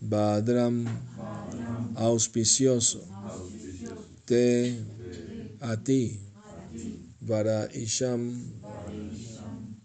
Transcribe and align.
Badram, 0.00 0.84
auspicioso. 1.94 3.00
Te, 4.26 4.76
a 5.60 5.78
ti. 5.82 6.20
Vara 7.22 7.70
Isham, 7.72 8.52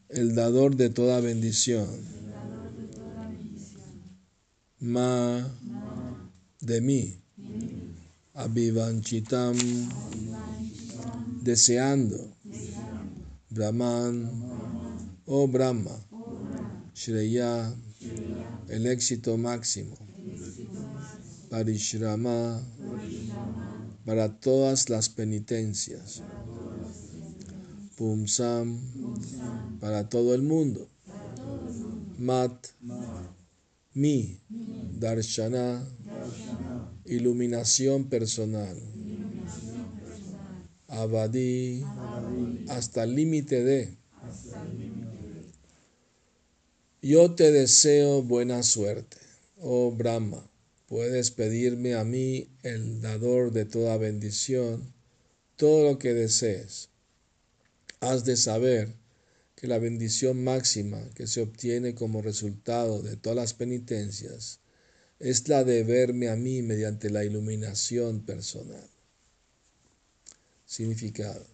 el 0.09 0.35
dador 0.35 0.75
de 0.75 0.89
toda 0.89 1.21
bendición. 1.21 1.87
Ma, 4.81 5.57
de 6.59 6.81
mí. 6.81 7.15
Abivanchitam, 8.33 9.55
deseando. 11.41 12.35
Brahman, 13.49 14.29
oh 15.27 15.47
Brahma 15.47 16.10
Shreya, 17.01 17.75
el 18.69 18.85
éxito 18.85 19.35
máximo. 19.35 19.97
Parishrama, 21.49 22.61
para 24.05 24.39
todas 24.39 24.87
las 24.87 25.09
penitencias. 25.09 26.21
Pumsam, 27.97 28.79
para 29.79 30.09
todo 30.09 30.35
el 30.35 30.43
mundo. 30.43 30.89
Mat, 32.19 32.67
mi, 33.95 34.39
Darshana, 34.99 35.83
iluminación 37.05 38.09
personal. 38.09 38.77
Abadi, 40.87 41.83
hasta 42.69 43.05
el 43.05 43.15
límite 43.15 43.63
de. 43.63 44.00
Yo 47.03 47.33
te 47.33 47.51
deseo 47.51 48.21
buena 48.21 48.61
suerte, 48.61 49.17
oh 49.59 49.91
Brahma. 49.91 50.47
Puedes 50.85 51.31
pedirme 51.31 51.95
a 51.95 52.03
mí, 52.03 52.47
el 52.61 53.01
dador 53.01 53.51
de 53.51 53.65
toda 53.65 53.97
bendición, 53.97 54.93
todo 55.55 55.89
lo 55.89 55.97
que 55.97 56.13
desees. 56.13 56.89
Has 58.01 58.23
de 58.23 58.37
saber 58.37 58.93
que 59.55 59.65
la 59.65 59.79
bendición 59.79 60.43
máxima 60.43 61.01
que 61.15 61.25
se 61.25 61.41
obtiene 61.41 61.95
como 61.95 62.21
resultado 62.21 63.01
de 63.01 63.15
todas 63.15 63.35
las 63.35 63.55
penitencias 63.55 64.59
es 65.17 65.47
la 65.47 65.63
de 65.63 65.83
verme 65.83 66.29
a 66.29 66.35
mí 66.35 66.61
mediante 66.61 67.09
la 67.09 67.23
iluminación 67.23 68.21
personal. 68.27 68.87
Significado. 70.67 71.50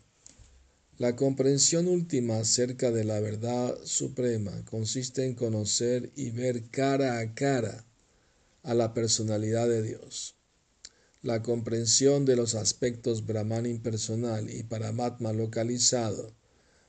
La 0.99 1.15
comprensión 1.15 1.87
última 1.87 2.39
acerca 2.39 2.89
de 2.89 3.03
la 3.03 3.19
verdad 3.19 3.77
suprema 3.83 4.65
consiste 4.65 5.25
en 5.25 5.35
conocer 5.35 6.11
y 6.15 6.31
ver 6.31 6.71
cara 6.71 7.19
a 7.19 7.35
cara 7.35 7.85
a 8.63 8.73
la 8.73 8.95
personalidad 8.95 9.69
de 9.69 9.83
Dios. 9.83 10.33
La 11.21 11.43
comprensión 11.43 12.25
de 12.25 12.35
los 12.35 12.55
aspectos 12.55 13.27
Brahman 13.27 13.67
impersonal 13.67 14.49
y 14.49 14.63
Paramatma 14.63 15.33
localizado 15.33 16.33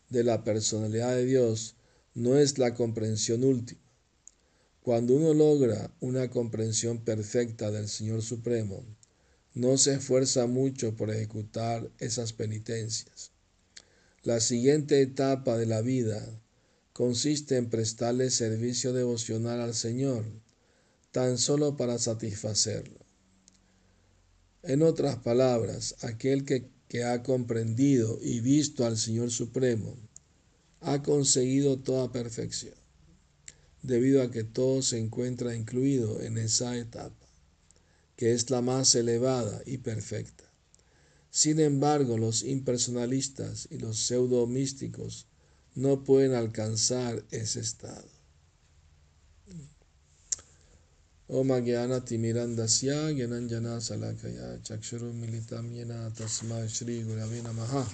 de 0.08 0.25
la 0.25 0.42
personalidad 0.42 1.14
de 1.14 1.26
Dios 1.26 1.76
no 2.14 2.38
es 2.38 2.56
la 2.56 2.72
comprensión 2.72 3.44
última. 3.44 3.92
Cuando 4.80 5.16
uno 5.16 5.34
logra 5.34 5.90
una 6.00 6.30
comprensión 6.30 7.04
perfecta 7.04 7.70
del 7.70 7.88
Señor 7.88 8.22
Supremo, 8.22 8.86
no 9.52 9.76
se 9.76 9.96
esfuerza 9.96 10.46
mucho 10.46 10.96
por 10.96 11.10
ejecutar 11.10 11.90
esas 11.98 12.32
penitencias 12.32 13.32
la 14.28 14.40
siguiente 14.40 15.00
etapa 15.00 15.56
de 15.56 15.64
la 15.64 15.80
vida 15.80 16.22
consiste 16.92 17.56
en 17.56 17.70
prestarle 17.70 18.28
servicio 18.28 18.92
devocional 18.92 19.58
al 19.62 19.72
Señor, 19.72 20.26
tan 21.12 21.38
solo 21.38 21.78
para 21.78 21.96
satisfacerlo. 21.96 22.98
En 24.62 24.82
otras 24.82 25.16
palabras, 25.16 25.96
aquel 26.02 26.44
que, 26.44 26.68
que, 26.88 27.04
ha 27.04 27.22
comprendido 27.22 28.18
y 28.20 28.40
visto 28.40 28.84
al 28.84 28.98
Señor 28.98 29.30
Supremo 29.30 29.96
ha 30.82 31.02
conseguido 31.02 31.78
toda 31.78 32.12
perfección, 32.12 32.74
debido 33.82 34.20
a 34.20 34.31
que 34.31 34.44
todo 34.44 34.82
se 34.82 34.98
encuentra 34.98 35.56
incluido 35.56 36.20
en 36.20 36.36
esa 36.36 36.76
etapa, 36.76 37.26
que 38.14 38.34
es 38.34 38.50
la 38.50 38.60
más 38.60 38.94
elevada 38.94 39.62
y 39.64 39.78
perfecta. 39.78 40.47
Sin 41.38 41.61
embargo, 41.61 42.19
los 42.19 42.43
impersonalistas 42.43 43.69
y 43.70 43.79
los 43.79 43.96
pseudo 43.96 44.44
místicos 44.49 45.29
no 45.76 46.02
pueden 46.02 46.35
alcanzar 46.35 47.25
ese 47.31 47.61
estado. 47.61 48.08
Salakaya 53.81 54.61
Chakshuru 54.64 55.12
Militam 55.12 55.70
Yena 55.73 56.12
Tasma 56.12 56.67
Shri 56.67 57.05
Gurave 57.05 57.41
Namaha. 57.41 57.87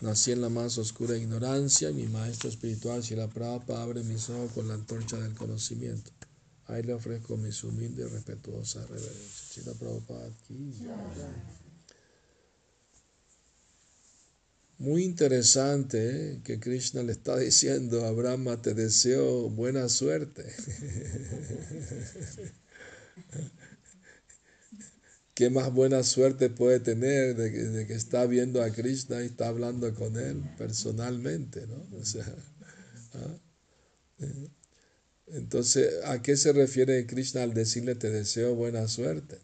Nací 0.00 0.32
en 0.32 0.40
la 0.40 0.48
más 0.48 0.76
oscura 0.76 1.16
ignorancia, 1.16 1.92
mi 1.92 2.08
maestro 2.08 2.48
espiritual 2.48 3.04
la 3.10 3.28
Prabhupada 3.28 3.84
abre 3.84 4.02
mis 4.02 4.28
ojos 4.28 4.50
con 4.54 4.66
la 4.66 4.74
antorcha 4.74 5.18
del 5.18 5.34
conocimiento. 5.34 6.10
Ahí 6.66 6.82
le 6.82 6.94
ofrezco 6.94 7.36
mis 7.36 7.62
humildes 7.62 8.06
y 8.06 8.12
respetuosas 8.12 8.90
reverencias. 8.90 9.52
Shila 9.54 9.72
Prabhupada 9.74 10.26
aquí. 10.26 10.74
Muy 14.80 15.04
interesante 15.04 16.32
¿eh? 16.32 16.40
que 16.42 16.58
Krishna 16.58 17.02
le 17.02 17.12
está 17.12 17.36
diciendo 17.36 18.06
a 18.06 18.12
Brahma, 18.12 18.62
te 18.62 18.72
deseo 18.72 19.50
buena 19.50 19.90
suerte. 19.90 20.42
¿Qué 25.34 25.50
más 25.50 25.70
buena 25.70 26.02
suerte 26.02 26.48
puede 26.48 26.80
tener 26.80 27.36
de 27.36 27.86
que, 27.86 27.92
está 27.92 28.24
viendo 28.24 28.62
a 28.62 28.70
Krishna 28.70 29.22
y 29.22 29.26
está 29.26 29.48
hablando 29.48 29.94
con 29.94 30.16
él 30.16 30.42
personalmente? 30.56 31.66
¿no? 31.66 31.86
¿ah? 33.12 33.38
Eh, 34.20 34.48
entonces, 35.26 35.92
¿a 36.06 36.22
qué 36.22 36.38
se 36.38 36.54
refiere 36.54 37.04
Krishna 37.04 37.42
al 37.42 37.52
decirle 37.52 37.96
te 37.96 38.08
deseo 38.08 38.54
buena 38.54 38.88
suerte? 38.88 39.40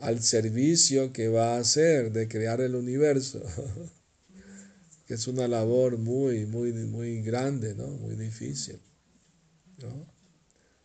Al 0.00 0.22
servicio 0.22 1.14
que 1.14 1.28
va 1.28 1.54
a 1.56 1.60
hacer 1.60 2.12
de 2.12 2.28
crear 2.28 2.60
el 2.60 2.74
universo. 2.74 3.42
que 5.08 5.14
es 5.14 5.26
una 5.26 5.48
labor 5.48 5.96
muy, 5.96 6.44
muy, 6.44 6.70
muy 6.74 7.22
grande, 7.22 7.74
¿no? 7.74 7.86
Muy 7.86 8.14
difícil, 8.14 8.78
¿no? 9.78 10.06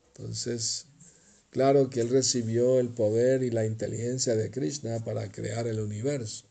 Entonces, 0.07 0.85
claro 1.49 1.89
que 1.89 1.99
él 1.99 2.09
recibió 2.09 2.79
el 2.79 2.87
poder 2.87 3.43
y 3.43 3.51
la 3.51 3.65
inteligencia 3.65 4.33
de 4.37 4.49
Krishna 4.49 5.03
para 5.03 5.29
crear 5.29 5.67
el 5.67 5.81
universo, 5.81 6.45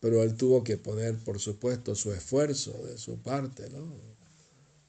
pero 0.00 0.24
él 0.24 0.34
tuvo 0.34 0.64
que 0.64 0.76
poner, 0.76 1.16
por 1.18 1.38
supuesto, 1.38 1.94
su 1.94 2.12
esfuerzo 2.12 2.72
de 2.86 2.98
su 2.98 3.22
parte, 3.22 3.70
¿no? 3.70 3.94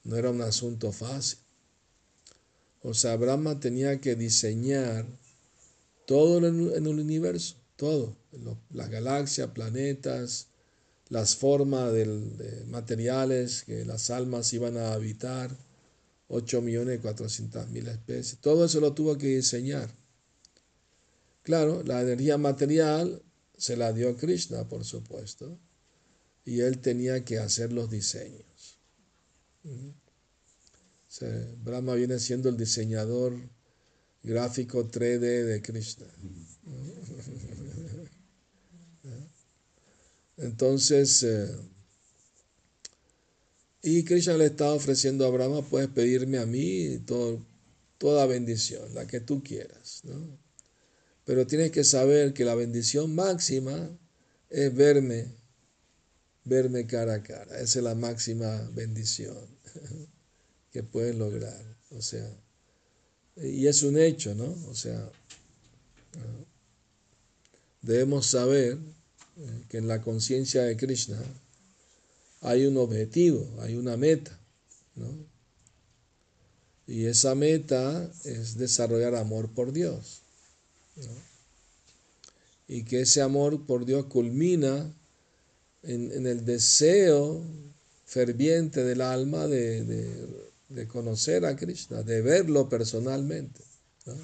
No 0.02 0.16
era 0.16 0.30
un 0.30 0.42
asunto 0.42 0.90
fácil. 0.90 1.38
O 2.82 2.94
sea, 2.94 3.14
Brahma 3.14 3.60
tenía 3.60 4.00
que 4.00 4.16
diseñar 4.16 5.06
todo 6.04 6.38
en 6.38 6.86
el 6.86 6.98
universo, 6.98 7.54
todo, 7.76 8.16
las 8.70 8.90
galaxias, 8.90 9.50
planetas, 9.50 10.48
las 11.10 11.36
formas 11.36 11.92
de 11.92 12.64
materiales 12.68 13.64
que 13.64 13.84
las 13.84 14.10
almas 14.10 14.52
iban 14.52 14.76
a 14.76 14.94
habitar, 14.94 15.50
8 16.28 16.62
millones 16.62 17.00
mil 17.70 17.88
especies, 17.88 18.38
todo 18.40 18.64
eso 18.64 18.80
lo 18.80 18.94
tuvo 18.94 19.18
que 19.18 19.26
diseñar. 19.26 19.90
Claro, 21.42 21.82
la 21.82 22.00
energía 22.00 22.38
material 22.38 23.22
se 23.58 23.76
la 23.76 23.92
dio 23.92 24.16
Krishna, 24.16 24.68
por 24.68 24.84
supuesto, 24.84 25.58
y 26.44 26.60
él 26.60 26.78
tenía 26.78 27.24
que 27.24 27.38
hacer 27.38 27.72
los 27.72 27.90
diseños. 27.90 28.78
Brahma 31.64 31.94
viene 31.94 32.20
siendo 32.20 32.48
el 32.48 32.56
diseñador 32.56 33.36
gráfico 34.22 34.88
3D 34.88 35.44
de 35.44 35.60
Krishna. 35.60 36.06
Entonces, 40.40 41.22
eh, 41.22 41.48
y 43.82 44.04
Krishna 44.04 44.36
le 44.36 44.46
está 44.46 44.72
ofreciendo 44.72 45.26
a 45.26 45.30
Brahma, 45.30 45.62
puedes 45.62 45.88
pedirme 45.88 46.38
a 46.38 46.46
mí 46.46 46.98
toda 47.98 48.26
bendición, 48.26 48.94
la 48.94 49.06
que 49.06 49.20
tú 49.20 49.42
quieras. 49.42 50.00
¿no? 50.04 50.38
Pero 51.24 51.46
tienes 51.46 51.70
que 51.70 51.84
saber 51.84 52.32
que 52.34 52.44
la 52.44 52.54
bendición 52.54 53.14
máxima 53.14 53.90
es 54.48 54.74
verme, 54.74 55.26
verme 56.44 56.86
cara 56.86 57.14
a 57.14 57.22
cara. 57.22 57.60
Esa 57.60 57.78
es 57.78 57.84
la 57.84 57.94
máxima 57.94 58.70
bendición 58.74 59.36
que 60.72 60.82
puedes 60.82 61.16
lograr. 61.16 61.76
O 61.90 62.02
sea, 62.02 62.28
y 63.36 63.66
es 63.66 63.82
un 63.82 63.98
hecho, 63.98 64.34
¿no? 64.34 64.56
O 64.68 64.74
sea, 64.74 65.10
debemos 67.80 68.26
saber 68.26 68.78
que 69.68 69.78
en 69.78 69.88
la 69.88 70.00
conciencia 70.00 70.62
de 70.62 70.76
Krishna 70.76 71.20
hay 72.42 72.66
un 72.66 72.76
objetivo, 72.76 73.46
hay 73.60 73.76
una 73.76 73.96
meta, 73.96 74.38
¿no? 74.94 75.08
Y 76.86 77.06
esa 77.06 77.36
meta 77.36 78.10
es 78.24 78.56
desarrollar 78.56 79.14
amor 79.14 79.48
por 79.50 79.72
Dios. 79.72 80.22
Y 82.66 82.82
que 82.82 83.02
ese 83.02 83.22
amor 83.22 83.64
por 83.64 83.86
Dios 83.86 84.06
culmina 84.06 84.92
en, 85.84 86.26
el 86.26 86.44
deseo 86.44 87.44
ferviente 88.06 88.82
del 88.82 89.02
alma 89.02 89.46
de, 89.46 90.34
conocer 90.88 91.46
a 91.46 91.54
Krishna, 91.54 92.02
de 92.02 92.22
verlo 92.22 92.68
personalmente. 92.68 93.62
¿no? 94.06 94.14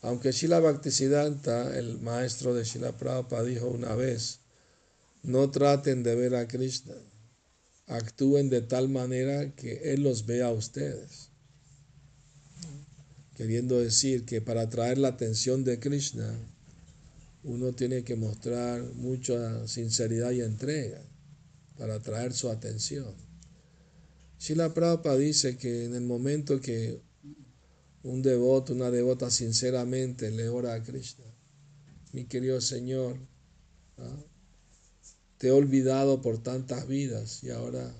Aunque 0.00 0.32
Shila 0.32 0.60
Bhaktisiddhanta, 0.60 1.76
el 1.76 1.98
maestro 2.00 2.54
de 2.54 2.64
Shila 2.64 2.96
Prabhupada, 2.96 3.44
dijo 3.44 3.66
una 3.66 3.94
vez, 3.96 4.40
no 5.22 5.50
traten 5.50 6.02
de 6.04 6.14
ver 6.14 6.36
a 6.36 6.46
Krishna, 6.46 6.94
actúen 7.86 8.48
de 8.48 8.62
tal 8.62 8.88
manera 8.88 9.54
que 9.56 9.92
Él 9.92 10.02
los 10.02 10.26
vea 10.26 10.46
a 10.46 10.52
ustedes. 10.52 11.30
Queriendo 13.36 13.78
decir 13.78 14.24
que 14.24 14.40
para 14.40 14.62
atraer 14.62 14.98
la 14.98 15.08
atención 15.08 15.64
de 15.64 15.80
Krishna, 15.80 16.32
uno 17.42 17.72
tiene 17.72 18.04
que 18.04 18.16
mostrar 18.16 18.82
mucha 18.94 19.66
sinceridad 19.66 20.30
y 20.30 20.42
entrega 20.42 21.00
para 21.76 21.94
atraer 21.96 22.32
su 22.34 22.50
atención. 22.50 23.14
Shila 24.38 24.74
Prabhupada 24.74 25.16
dice 25.16 25.56
que 25.56 25.84
en 25.84 25.94
el 25.94 26.02
momento 26.02 26.60
que 26.60 27.00
un 28.02 28.22
devoto, 28.22 28.72
una 28.72 28.90
devota 28.90 29.30
sinceramente 29.30 30.30
le 30.30 30.48
ora 30.48 30.74
a 30.74 30.82
Krishna. 30.82 31.24
Mi 32.12 32.24
querido 32.24 32.60
Señor, 32.60 33.18
¿ah? 33.98 34.24
te 35.38 35.48
he 35.48 35.50
olvidado 35.50 36.22
por 36.22 36.42
tantas 36.42 36.86
vidas 36.86 37.42
y 37.42 37.50
ahora 37.50 37.92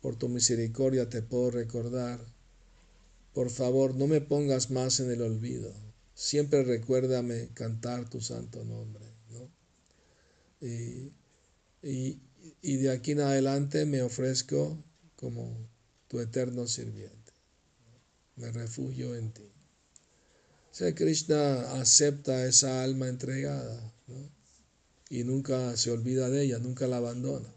por 0.00 0.16
tu 0.16 0.28
misericordia 0.28 1.08
te 1.08 1.22
puedo 1.22 1.50
recordar. 1.50 2.20
Por 3.34 3.50
favor, 3.50 3.94
no 3.94 4.06
me 4.06 4.20
pongas 4.20 4.70
más 4.70 5.00
en 5.00 5.10
el 5.10 5.22
olvido. 5.22 5.72
Siempre 6.14 6.64
recuérdame 6.64 7.48
cantar 7.54 8.08
tu 8.08 8.20
santo 8.20 8.64
nombre. 8.64 9.04
Y, 10.60 12.20
y 12.62 12.76
de 12.76 12.90
aquí 12.90 13.12
en 13.12 13.20
adelante 13.20 13.84
me 13.84 14.02
ofrezco 14.02 14.78
como 15.16 15.68
tu 16.08 16.20
eterno 16.20 16.68
sirviente 16.68 17.21
me 18.36 18.50
refugio 18.50 19.14
en 19.14 19.32
ti. 19.32 19.48
O 20.80 20.94
Krishna 20.94 21.80
acepta 21.80 22.46
esa 22.46 22.82
alma 22.82 23.08
entregada 23.08 23.92
y 25.10 25.24
nunca 25.24 25.76
se 25.76 25.90
olvida 25.90 26.30
de 26.30 26.44
ella, 26.44 26.58
nunca 26.58 26.86
la 26.86 26.96
abandona. 26.96 27.54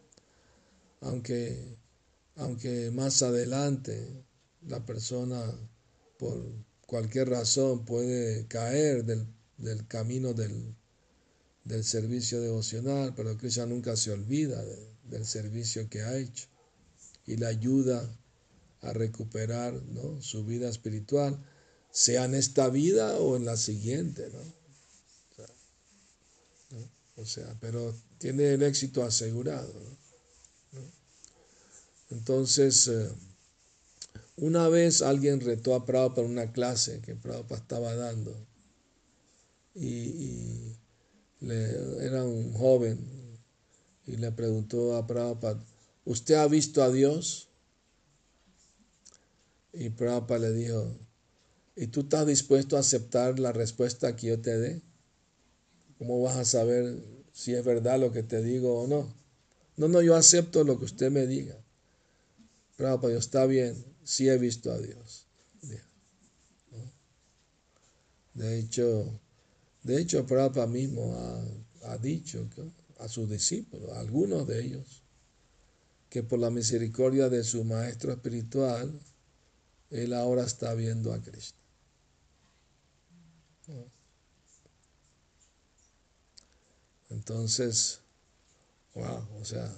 Aunque, 0.99 1.77
aunque 2.35 2.91
más 2.91 3.21
adelante 3.21 4.25
la 4.67 4.85
persona 4.85 5.41
por 6.17 6.43
cualquier 6.85 7.29
razón 7.29 7.85
puede 7.85 8.47
caer 8.47 9.05
del, 9.05 9.87
camino 9.87 10.33
del, 10.33 10.75
servicio 11.83 12.41
devocional, 12.41 13.13
pero 13.15 13.37
Krishna 13.37 13.65
nunca 13.65 13.95
se 13.95 14.11
olvida 14.11 14.61
del 15.05 15.25
servicio 15.25 15.89
que 15.89 16.01
ha 16.01 16.17
hecho 16.17 16.47
y 17.25 17.37
la 17.37 17.47
ayuda 17.47 18.07
a 18.85 18.93
recuperar 18.93 19.73
¿no? 19.73 20.21
su 20.21 20.45
vida 20.45 20.69
espiritual, 20.69 21.37
sea 21.91 22.25
en 22.25 22.35
esta 22.35 22.69
vida 22.69 23.17
o 23.17 23.35
en 23.35 23.45
la 23.45 23.57
siguiente. 23.57 24.29
¿no? 24.31 24.65
O 27.17 27.25
sea, 27.25 27.55
pero 27.61 27.95
tiene 28.17 28.53
el 28.53 28.63
éxito 28.63 29.03
asegurado. 29.03 29.73
Entonces, 32.11 32.87
eh, 32.87 33.09
una 34.37 34.67
vez 34.67 35.01
alguien 35.01 35.39
retó 35.39 35.75
a 35.75 35.85
Prabhupada 35.85 36.15
para 36.15 36.27
una 36.27 36.51
clase 36.51 36.99
que 37.01 37.15
Prabhupada 37.15 37.61
estaba 37.61 37.95
dando 37.95 38.35
y, 39.73 40.73
era 41.41 42.23
un 42.23 42.53
joven 42.53 42.97
y 44.07 44.17
le 44.17 44.31
preguntó 44.31 44.95
a 44.95 45.05
Prabhupada, 45.05 45.63
¿usted 46.05 46.35
ha 46.35 46.47
visto 46.47 46.83
a 46.83 46.91
Dios? 46.91 47.49
Y 49.77 49.89
Prabhupada 49.89 50.39
le 50.39 50.53
dijo, 50.53 50.97
¿y 51.75 51.87
tú 51.87 52.01
estás 52.01 52.25
dispuesto 52.25 52.77
a 52.77 52.79
aceptar 52.79 53.39
la 53.39 53.51
respuesta 53.51 54.15
que 54.15 54.27
yo 54.27 54.39
te 54.39 54.57
dé? 54.57 54.81
¿Cómo 55.97 56.21
vas 56.21 56.37
a 56.37 56.45
saber 56.45 57.03
si 57.33 57.53
es 57.53 57.63
verdad 57.63 57.99
lo 57.99 58.11
que 58.11 58.23
te 58.23 58.41
digo 58.41 58.81
o 58.81 58.87
no? 58.87 59.13
No, 59.75 59.87
no, 59.89 60.01
yo 60.01 60.15
acepto 60.15 60.63
lo 60.63 60.79
que 60.79 60.85
usted 60.85 61.11
me 61.11 61.27
diga. 61.27 61.57
Prabhupada, 62.77 63.13
yo 63.13 63.19
está 63.19 63.45
bien, 63.45 63.83
sí 64.03 64.29
he 64.29 64.37
visto 64.37 64.71
a 64.71 64.77
Dios. 64.79 65.27
De 68.33 68.59
hecho, 68.59 69.19
de 69.83 70.01
hecho, 70.01 70.25
Prabhupada 70.25 70.67
mismo 70.67 71.15
ha, 71.15 71.91
ha 71.91 71.97
dicho 71.97 72.49
a 72.99 73.07
sus 73.07 73.29
discípulos, 73.29 73.91
a 73.91 73.99
algunos 73.99 74.47
de 74.47 74.61
ellos, 74.61 75.03
que 76.09 76.23
por 76.23 76.39
la 76.39 76.49
misericordia 76.49 77.29
de 77.29 77.43
su 77.43 77.63
maestro 77.63 78.11
espiritual, 78.11 78.99
él 80.03 80.13
ahora 80.13 80.43
está 80.43 80.73
viendo 80.73 81.13
a 81.13 81.21
Cristo. 81.21 81.57
Entonces, 87.09 88.01
wow, 88.93 89.27
o 89.39 89.45
sea, 89.45 89.71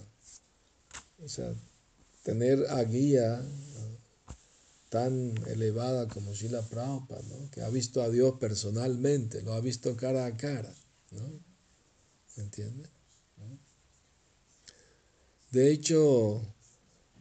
o 1.23 1.29
sea, 1.29 1.53
tener 2.23 2.65
a 2.69 2.83
guía 2.83 3.41
tan 4.89 5.35
elevada 5.47 6.07
como 6.07 6.33
Shila 6.33 6.61
Prabhupada, 6.61 7.21
¿no? 7.23 7.49
que 7.51 7.61
ha 7.61 7.69
visto 7.69 8.01
a 8.01 8.09
Dios 8.09 8.35
personalmente, 8.39 9.41
lo 9.41 9.53
ha 9.53 9.59
visto 9.59 9.95
cara 9.95 10.25
a 10.25 10.35
cara. 10.35 10.73
¿no? 11.11 11.21
¿Me 12.35 12.43
entiendes? 12.43 12.89
De 15.51 15.71
hecho, 15.71 16.41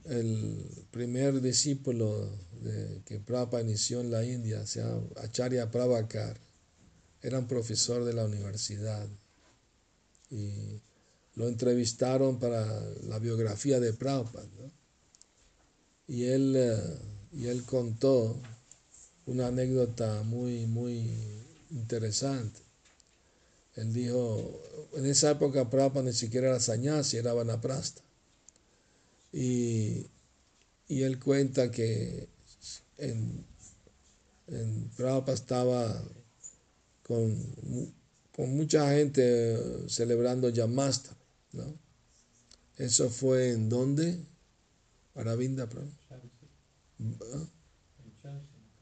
el 0.08 0.86
primer 0.90 1.40
discípulo 1.40 2.30
de, 2.62 3.02
que 3.04 3.18
Prabhupada 3.20 3.62
inició 3.62 4.00
en 4.00 4.10
la 4.10 4.24
India, 4.24 4.66
se 4.66 4.80
llama 4.80 5.02
Acharya 5.16 5.70
Prabhakar, 5.70 6.38
era 7.22 7.38
un 7.38 7.46
profesor 7.46 8.04
de 8.04 8.12
la 8.12 8.24
universidad 8.24 9.06
y 10.30 10.80
lo 11.34 11.48
entrevistaron 11.48 12.38
para 12.38 12.64
la 13.08 13.18
biografía 13.18 13.80
de 13.80 13.92
Prabhupada. 13.92 14.46
Y 16.08 16.24
él 16.24 16.54
eh, 16.56 16.76
y 17.36 17.48
él 17.48 17.64
contó 17.64 18.40
una 19.26 19.48
anécdota 19.48 20.22
muy, 20.22 20.66
muy 20.66 21.10
interesante. 21.70 22.60
Él 23.74 23.92
dijo, 23.92 24.62
en 24.94 25.04
esa 25.04 25.32
época 25.32 25.68
Prabhupada 25.68 26.06
ni 26.06 26.12
siquiera 26.14 26.48
era 26.48 26.60
sañasi, 26.60 27.18
era 27.18 27.34
vanaprasta. 27.34 28.05
Y, 29.32 30.06
y 30.88 31.02
él 31.02 31.18
cuenta 31.18 31.70
que 31.70 32.28
en, 32.98 33.44
en 34.46 34.90
Prabhupada 34.96 35.34
estaba 35.34 36.04
con, 37.02 37.94
con, 38.34 38.56
mucha 38.56 38.90
gente 38.94 39.88
celebrando 39.88 40.48
Yamasta. 40.48 41.16
¿no? 41.52 41.78
Eso 42.76 43.10
fue 43.10 43.52
en 43.52 43.68
dónde? 43.68 44.24
Aravinda, 45.14 45.68
Prabhupada. 45.68 46.22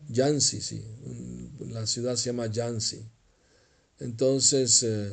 Yansi, 0.09 0.61
sí. 0.61 0.85
La 1.71 1.87
ciudad 1.87 2.17
se 2.17 2.27
llama 2.27 2.47
Yansi. 2.47 3.03
Entonces, 4.01 4.83
eh, 4.83 5.13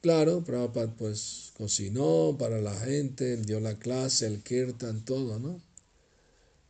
claro, 0.00 0.42
Prabhupada 0.42 0.94
pues 0.94 1.43
cocinó 1.56 2.36
para 2.38 2.60
la 2.60 2.74
gente, 2.74 3.36
dio 3.38 3.60
la 3.60 3.78
clase, 3.78 4.26
el 4.26 4.42
kirtan, 4.42 5.04
todo, 5.04 5.38
¿no? 5.38 5.60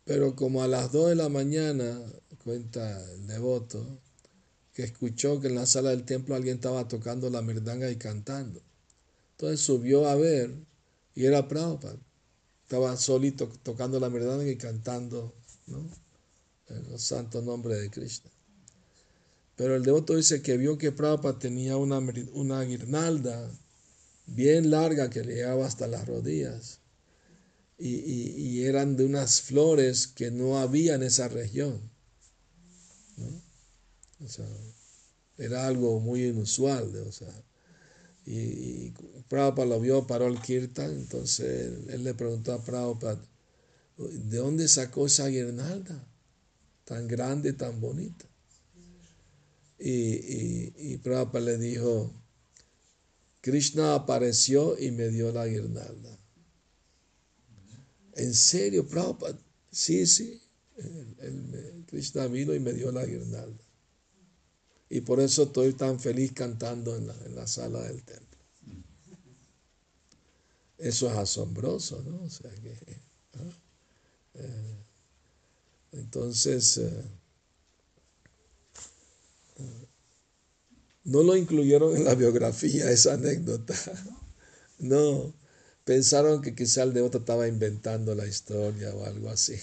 Pero 0.04 0.36
como 0.36 0.62
a 0.62 0.68
las 0.68 0.92
2 0.92 1.10
de 1.10 1.14
la 1.14 1.28
mañana, 1.28 1.98
cuenta 2.44 3.02
el 3.12 3.26
devoto, 3.26 3.84
que 4.74 4.82
escuchó 4.82 5.40
que 5.40 5.48
en 5.48 5.54
la 5.54 5.66
sala 5.66 5.90
del 5.90 6.04
templo 6.04 6.34
alguien 6.34 6.56
estaba 6.56 6.86
tocando 6.88 7.30
la 7.30 7.40
merdanga 7.40 7.90
y 7.90 7.96
cantando. 7.96 8.60
Entonces 9.32 9.60
subió 9.60 10.06
a 10.06 10.14
ver 10.16 10.52
y 11.14 11.24
era 11.24 11.48
Prabhupada. 11.48 11.96
Estaba 12.62 12.96
solito 12.96 13.48
tocando 13.62 14.00
la 14.00 14.10
merdanga 14.10 14.46
y 14.48 14.56
cantando 14.56 15.32
¿no? 15.66 15.88
los 16.90 17.02
santos 17.02 17.42
nombres 17.44 17.80
de 17.80 17.90
Krishna. 17.90 18.30
Pero 19.56 19.76
el 19.76 19.84
devoto 19.84 20.16
dice 20.16 20.42
que 20.42 20.56
vio 20.56 20.76
que 20.76 20.92
Prabhupada 20.92 21.38
tenía 21.38 21.76
una, 21.76 22.00
una 22.32 22.62
guirnalda 22.62 23.50
bien 24.26 24.70
larga 24.70 25.10
que 25.10 25.22
le 25.22 25.34
llegaba 25.34 25.66
hasta 25.66 25.86
las 25.86 26.06
rodillas. 26.06 26.80
Y, 27.76 27.96
y, 27.96 28.64
eran 28.64 28.96
de 28.96 29.04
unas 29.04 29.40
flores 29.40 30.06
que 30.06 30.30
no 30.30 30.58
había 30.58 30.94
en 30.94 31.02
esa 31.02 31.28
región. 31.28 31.90
¿no? 33.16 33.42
O 34.24 34.28
sea, 34.28 34.46
era 35.38 35.66
algo 35.66 35.98
muy 35.98 36.24
inusual. 36.24 36.94
O 36.96 37.12
sea, 37.12 37.34
y, 38.26 38.92
Prabhupada 39.28 39.68
lo 39.68 39.80
vio, 39.80 40.06
paró 40.06 40.28
el 40.28 40.40
kirtan, 40.40 40.92
entonces 40.92 41.72
él, 41.88 42.04
le 42.04 42.14
preguntó 42.14 42.52
a 42.52 42.62
Prabhupada, 42.62 43.20
¿de 43.98 44.38
dónde 44.38 44.68
sacó 44.68 45.06
esa 45.06 45.26
guirnalda 45.26 46.06
tan 46.84 47.08
grande, 47.08 47.52
tan 47.52 47.80
bonita? 47.80 48.26
Y, 49.78 49.90
y, 49.90 50.74
y 50.76 50.96
Prabhupada 50.98 51.44
le 51.44 51.58
dijo, 51.58 52.14
Krishna 53.44 53.94
apareció 53.94 54.78
y 54.78 54.90
me 54.90 55.10
dio 55.10 55.30
la 55.30 55.46
guirnalda. 55.46 56.18
¿En 58.14 58.32
serio, 58.32 58.88
Prabhupada? 58.88 59.38
Sí, 59.70 60.06
sí. 60.06 60.40
Krishna 61.86 62.26
vino 62.26 62.54
y 62.54 62.60
me 62.60 62.72
dio 62.72 62.90
la 62.90 63.04
guirnalda. 63.04 63.62
Y 64.88 65.02
por 65.02 65.20
eso 65.20 65.42
estoy 65.42 65.74
tan 65.74 66.00
feliz 66.00 66.32
cantando 66.32 66.96
en 66.96 67.06
la, 67.06 67.14
en 67.26 67.34
la 67.34 67.46
sala 67.46 67.82
del 67.82 68.02
templo. 68.02 68.40
Eso 70.78 71.10
es 71.10 71.14
asombroso, 71.14 72.02
¿no? 72.02 72.22
O 72.22 72.30
sea 72.30 72.50
que, 72.50 72.72
eh, 74.36 74.78
entonces, 75.92 76.78
eh, 76.78 77.04
no 81.04 81.22
lo 81.22 81.36
incluyeron 81.36 81.96
en 81.96 82.04
la 82.04 82.14
biografía 82.14 82.90
esa 82.90 83.14
anécdota. 83.14 83.74
No, 84.76 85.32
pensaron 85.84 86.42
que 86.42 86.54
quizá 86.54 86.82
el 86.82 86.92
devoto 86.92 87.18
estaba 87.18 87.46
inventando 87.46 88.14
la 88.16 88.26
historia 88.26 88.92
o 88.92 89.06
algo 89.06 89.30
así. 89.30 89.56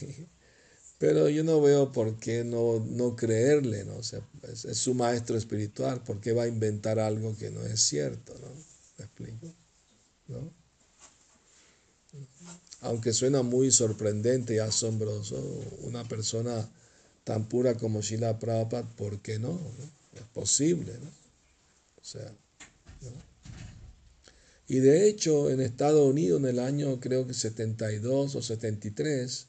Pero 0.98 1.28
yo 1.30 1.44
no 1.44 1.62
veo 1.62 1.92
por 1.92 2.18
qué 2.18 2.46
no, 2.46 2.80
no 2.80 3.16
creerle, 3.18 3.84
¿no? 3.84 3.98
O 3.98 4.04
sea, 4.04 4.26
es, 4.44 4.78
su 4.78 4.94
maestro 4.94 5.38
espiritual, 5.38 6.02
¿por 6.02 6.22
qué 6.22 6.32
va 6.32 6.44
a 6.44 6.48
inventar 6.48 6.98
algo 6.98 7.36
que 7.38 7.52
no 7.52 7.62
es 7.66 7.82
cierto, 7.82 8.34
¿no? 8.40 8.48
¿Me 8.98 9.06
explico? 9.06 9.54
¿No? 10.28 10.54
Aunque 12.80 13.14
suena 13.14 13.44
muy 13.44 13.70
sorprendente 13.70 14.56
y 14.56 14.60
asombroso, 14.60 15.38
una 15.82 16.08
persona 16.08 16.68
tan 17.26 17.50
pura 17.50 17.76
como 17.76 18.02
Shila 18.02 18.40
Prabhupada, 18.40 18.90
¿por 18.96 19.22
qué 19.22 19.40
no? 19.40 19.60
Es 20.16 20.24
posible, 20.34 20.94
¿no? 21.00 21.21
O 22.02 22.06
sea, 22.06 22.32
¿no? 23.02 23.32
Y 24.72 24.80
de 24.80 25.10
hecho, 25.10 25.50
en 25.50 25.60
Estados 25.60 26.10
Unidos, 26.10 26.40
en 26.40 26.48
el 26.48 26.60
año 26.60 27.02
creo 27.02 27.28
que 27.28 27.34
72 27.34 28.36
o 28.36 28.42
73, 28.42 29.48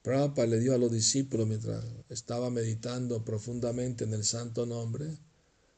Prabhupada 0.00 0.46
le 0.46 0.58
dio 0.58 0.74
a 0.74 0.78
los 0.78 0.90
discípulos 0.90 1.46
mientras 1.46 1.84
estaba 2.08 2.48
meditando 2.48 3.22
profundamente 3.22 4.04
en 4.04 4.14
el 4.14 4.24
santo 4.24 4.64
nombre, 4.64 5.18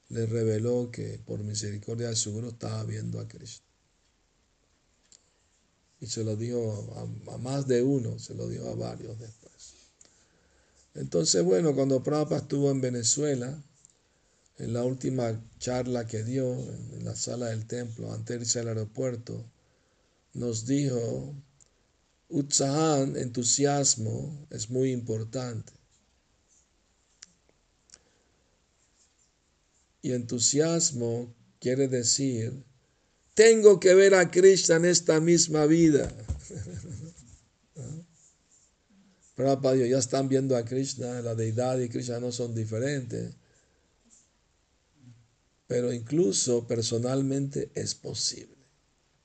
le 0.09 0.25
reveló 0.25 0.89
que 0.93 1.19
por 1.27 1.43
misericordia 1.43 2.11
de 2.11 2.15
su 2.15 2.33
Guru 2.33 2.51
estaba 2.51 2.85
viendo 2.85 3.19
a 3.19 3.27
Cristo. 3.27 3.67
Y 6.01 6.07
se 6.07 6.23
lo 6.23 6.37
dio 6.37 6.61
a, 6.97 7.39
más 7.39 7.67
de 7.67 7.83
uno, 7.83 8.21
se 8.21 8.35
lo 8.37 8.49
dio 8.49 8.69
a 8.69 8.77
varios 8.77 9.19
después. 9.19 9.75
Entonces, 10.95 11.43
bueno, 11.43 11.75
cuando 11.75 12.05
Prabhupada 12.05 12.43
estuvo 12.43 12.71
en 12.71 12.81
Venezuela, 12.81 13.61
en 14.59 14.73
la 14.73 14.85
última 14.85 15.41
charla 15.59 16.07
que 16.07 16.23
dio 16.23 16.53
en 16.53 17.05
la 17.05 17.17
sala 17.17 17.47
del 17.47 17.67
templo, 17.67 18.13
antes 18.13 18.39
de 18.39 18.45
irse 18.45 18.61
al 18.61 18.69
aeropuerto, 18.69 19.45
nos 20.35 20.67
dijo, 20.67 21.35
Utsahan, 22.29 23.17
entusiasmo, 23.17 24.47
es 24.51 24.71
muy 24.71 24.93
importante. 24.93 25.73
Y 30.03 30.13
entusiasmo 30.13 31.35
quiere 31.59 31.89
decir 31.89 32.65
tengo 33.41 33.81
que 33.81 33.95
ver 33.95 34.15
a 34.15 34.31
Krishna 34.31 34.77
en 34.77 34.85
esta 34.85 35.19
misma 35.19 35.65
vida. 35.65 36.13
Prabhupada, 39.35 39.77
ya 39.77 39.97
están 39.97 40.29
viendo 40.29 40.55
a 40.59 40.67
Krishna, 40.67 41.23
la 41.23 41.35
deidad 41.35 41.79
y 41.79 41.89
Krishna 41.89 42.21
no 42.21 42.33
son 42.33 42.55
diferentes. 42.55 43.33
Pero 45.71 45.93
incluso 45.93 46.67
personalmente 46.67 47.71
es 47.77 47.95
posible. 47.95 48.57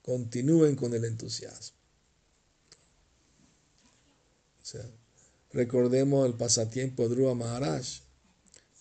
Continúen 0.00 0.76
con 0.76 0.94
el 0.94 1.04
entusiasmo. 1.04 1.76
O 4.62 4.64
sea, 4.64 4.88
recordemos 5.52 6.24
el 6.24 6.34
pasatiempo 6.34 7.02
de 7.02 7.16
Dhruva 7.16 7.34
Maharaj. 7.34 7.84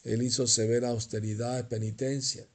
Él 0.03 0.21
hizo 0.21 0.45
severa 0.45 0.89
austeridad 0.89 1.57
y 1.57 1.63
penitencia 1.63 2.45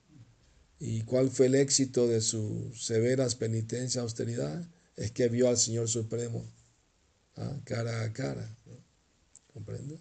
¿Y 0.78 1.00
cuál 1.02 1.28
fue 1.28 1.46
el 1.46 1.56
éxito 1.56 2.06
de 2.06 2.20
sus 2.20 2.86
severas 2.86 3.34
penitencias, 3.34 4.00
austeridad? 4.00 4.64
Es 4.94 5.10
que 5.10 5.28
vio 5.28 5.48
al 5.48 5.58
Señor 5.58 5.88
Supremo 5.88 6.44
¿ah? 7.34 7.58
cara 7.64 8.04
a 8.04 8.12
cara. 8.12 8.56
¿Comprende? 9.52 9.98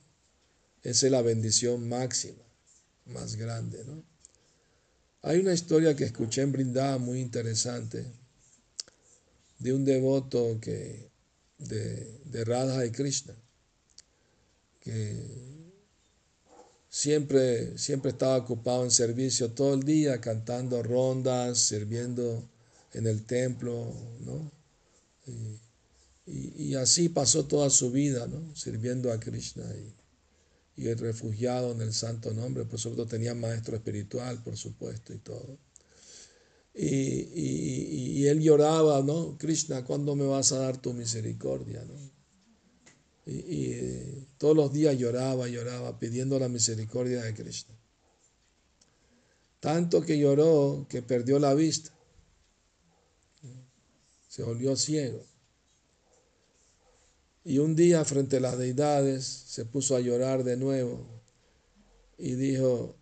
Esa 0.84 1.08
es 1.08 1.12
la 1.12 1.24
bendición 1.24 1.90
máxima, 1.90 2.44
más 3.08 3.38
grande. 3.38 3.84
¿no? 3.86 4.04
Hay 5.22 5.40
una 5.40 5.54
historia 5.54 5.96
que 5.96 6.06
escuché 6.06 6.42
en 6.42 6.52
Brindada 6.52 6.98
muy 6.98 7.20
interesante 7.20 8.06
de 9.60 9.74
un 9.74 9.84
devoto 9.84 10.58
que, 10.62 11.10
de, 11.58 12.20
de 12.26 12.46
Radha 12.46 12.86
y 12.86 12.92
Krishna 12.92 13.36
que 14.80 15.16
siempre, 16.90 17.78
siempre 17.78 18.12
estaba 18.12 18.38
ocupado 18.38 18.84
en 18.84 18.92
servicio 18.92 19.52
todo 19.52 19.74
el 19.74 19.84
día, 19.84 20.22
cantando 20.22 20.82
rondas, 20.82 21.60
sirviendo 21.60 22.48
en 22.94 23.08
el 23.08 23.26
templo, 23.26 23.94
¿no? 24.22 24.52
Y, 26.26 26.76
así 26.76 27.10
pasó 27.10 27.46
toda 27.46 27.70
su 27.70 27.92
vida, 27.92 28.28
¿no? 28.28 28.56
Sirviendo 28.56 29.12
a 29.12 29.20
Krishna 29.20 29.64
y, 29.76 29.94
y 30.80 30.94
refugiado 30.94 31.74
en 31.74 31.82
el 31.82 31.94
santo 31.94 32.34
nombre, 32.34 32.64
por 32.64 32.80
supuesto 32.80 33.06
tenía 33.06 33.36
maestro 33.36 33.76
espiritual, 33.76 34.42
por 34.42 34.56
supuesto, 34.56 35.14
y 35.14 35.18
todo. 35.18 35.58
Y, 36.74 38.26
él 38.28 38.40
lloraba, 38.40 39.02
¿no? 39.02 39.38
Krishna, 39.38 39.84
¿cuándo 39.84 40.16
me 40.16 40.26
vas 40.26 40.54
a 40.54 40.60
dar 40.60 40.78
tu 40.78 40.94
misericordia? 40.94 41.84
¿no? 41.84 41.96
Y, 43.26 43.72
eh, 43.74 44.28
todos 44.38 44.56
los 44.56 44.72
días 44.72 44.98
lloraba, 44.98 45.50
lloraba, 45.50 46.00
pidiendo 46.00 46.40
la 46.40 46.48
misericordia 46.48 47.24
de 47.24 47.34
Krishna. 47.34 47.76
Tanto 49.60 50.02
que 50.02 50.18
lloró 50.18 50.88
que 50.90 51.02
perdió 51.02 51.40
la 51.40 51.54
vista. 51.54 51.92
Se 54.30 54.44
volvió 54.44 54.78
ciego. 54.78 55.26
Y 57.50 57.58
un 57.58 57.76
día 57.76 58.06
frente 58.06 58.38
a 58.38 58.42
las 58.42 58.60
deidades 58.60 59.26
se 59.26 59.66
puso 59.66 59.96
a 59.96 60.00
llorar 60.02 60.44
de 60.44 60.56
nuevo 60.56 61.04
y 62.16 62.36
dijo, 62.36 62.96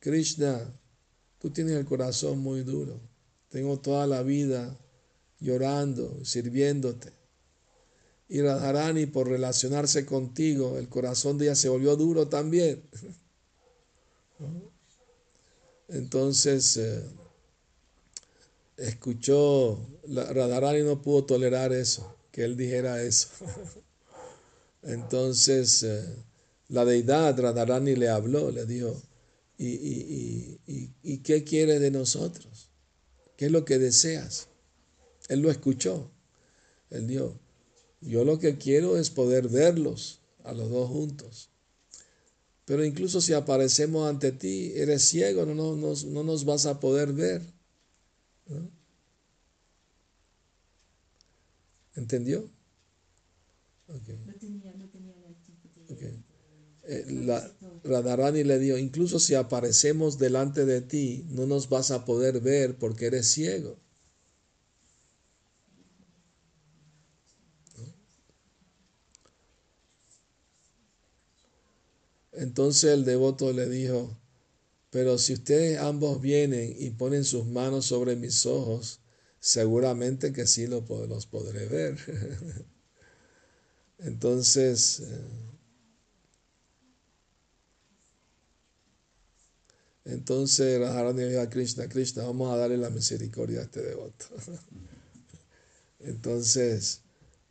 Krishna, 0.00 0.74
tú 1.38 1.50
tienes 1.50 1.76
el 1.76 1.84
corazón 1.84 2.40
muy 2.40 2.62
duro. 2.64 2.98
Tengo 3.48 3.78
toda 3.78 4.08
la 4.08 4.24
vida 4.24 4.76
llorando, 5.38 6.18
sirviéndote. 6.24 7.12
Y 8.28 8.40
Radharani, 8.40 9.06
por 9.06 9.28
relacionarse 9.28 10.04
contigo, 10.04 10.78
el 10.78 10.88
corazón 10.88 11.38
de 11.38 11.44
ella 11.44 11.54
se 11.54 11.68
volvió 11.68 11.94
duro 11.94 12.26
también. 12.26 12.82
Entonces, 15.88 16.76
eh, 16.76 17.04
escuchó, 18.78 19.78
Radharani 20.08 20.82
no 20.82 21.00
pudo 21.00 21.24
tolerar 21.24 21.72
eso, 21.72 22.15
que 22.36 22.44
él 22.44 22.54
dijera 22.54 23.02
eso. 23.02 23.28
Entonces, 24.82 25.82
eh, 25.84 26.04
la 26.68 26.84
deidad 26.84 27.40
Radharani 27.40 27.96
le 27.96 28.10
habló, 28.10 28.50
le 28.50 28.66
dijo, 28.66 28.94
¿y, 29.56 29.68
y, 29.68 30.60
y, 30.66 30.92
y 31.02 31.18
qué 31.22 31.44
quiere 31.44 31.78
de 31.78 31.90
nosotros? 31.90 32.68
¿Qué 33.38 33.46
es 33.46 33.50
lo 33.50 33.64
que 33.64 33.78
deseas? 33.78 34.48
Él 35.30 35.40
lo 35.40 35.50
escuchó. 35.50 36.10
Él 36.90 37.06
dijo, 37.06 37.40
yo 38.02 38.22
lo 38.26 38.38
que 38.38 38.58
quiero 38.58 38.98
es 38.98 39.08
poder 39.08 39.48
verlos 39.48 40.20
a 40.44 40.52
los 40.52 40.68
dos 40.68 40.90
juntos. 40.90 41.48
Pero 42.66 42.84
incluso 42.84 43.22
si 43.22 43.32
aparecemos 43.32 44.10
ante 44.10 44.30
ti, 44.30 44.72
eres 44.74 45.08
ciego, 45.08 45.46
no, 45.46 45.54
no, 45.54 45.74
no, 45.74 46.22
nos 46.22 46.44
vas 46.44 46.66
a 46.66 46.80
poder 46.80 47.14
ver. 47.14 47.40
¿Entendió? 51.96 52.48
Okay. 55.88 56.22
Eh, 56.84 57.04
la, 57.08 57.52
Radharani 57.84 58.44
le 58.44 58.58
dijo, 58.58 58.76
incluso 58.76 59.18
si 59.18 59.34
aparecemos 59.34 60.18
delante 60.18 60.64
de 60.64 60.80
ti, 60.82 61.24
no 61.30 61.46
nos 61.46 61.68
vas 61.68 61.90
a 61.90 62.04
poder 62.04 62.40
ver 62.40 62.76
porque 62.76 63.06
eres 63.06 63.28
ciego. 63.30 63.78
Entonces 72.32 72.92
el 72.92 73.04
devoto 73.04 73.52
le 73.52 73.68
dijo, 73.68 74.16
pero 74.90 75.18
si 75.18 75.32
ustedes 75.34 75.78
ambos 75.78 76.20
vienen 76.20 76.74
y 76.78 76.90
ponen 76.90 77.24
sus 77.24 77.46
manos 77.46 77.86
sobre 77.86 78.14
mis 78.16 78.44
ojos, 78.44 79.00
seguramente 79.46 80.32
que 80.32 80.44
sí 80.44 80.66
los 80.66 81.26
podré 81.26 81.66
ver. 81.66 81.96
Entonces, 83.98 85.00
eh, 85.00 85.28
entonces 90.04 90.80
Radharani 90.80 91.20
le 91.20 91.28
dijo 91.28 91.40
a 91.40 91.48
Krishna, 91.48 91.88
Krishna, 91.88 92.24
vamos 92.24 92.52
a 92.52 92.56
darle 92.56 92.76
la 92.76 92.90
misericordia 92.90 93.60
a 93.60 93.62
este 93.62 93.82
devoto. 93.82 94.26
Entonces, 96.00 97.02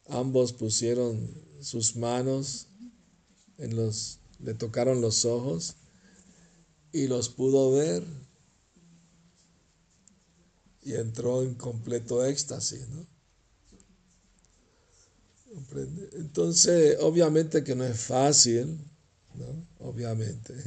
ambos 0.08 0.52
pusieron 0.52 1.34
sus 1.62 1.96
manos 1.96 2.68
en 3.58 3.76
los 3.76 4.20
le 4.40 4.54
tocaron 4.54 5.00
los 5.00 5.24
ojos 5.24 5.78
y 6.92 7.08
los 7.08 7.30
pudo 7.30 7.72
ver 7.72 8.04
y 10.86 10.94
entró 10.94 11.42
en 11.42 11.56
completo 11.56 12.24
éxtasis, 12.24 12.88
¿no? 12.90 13.06
Entonces, 16.14 16.98
obviamente 17.02 17.64
que 17.64 17.76
no 17.76 17.84
es 17.84 18.00
fácil, 18.00 18.78
¿no? 19.36 19.68
Obviamente. 19.80 20.54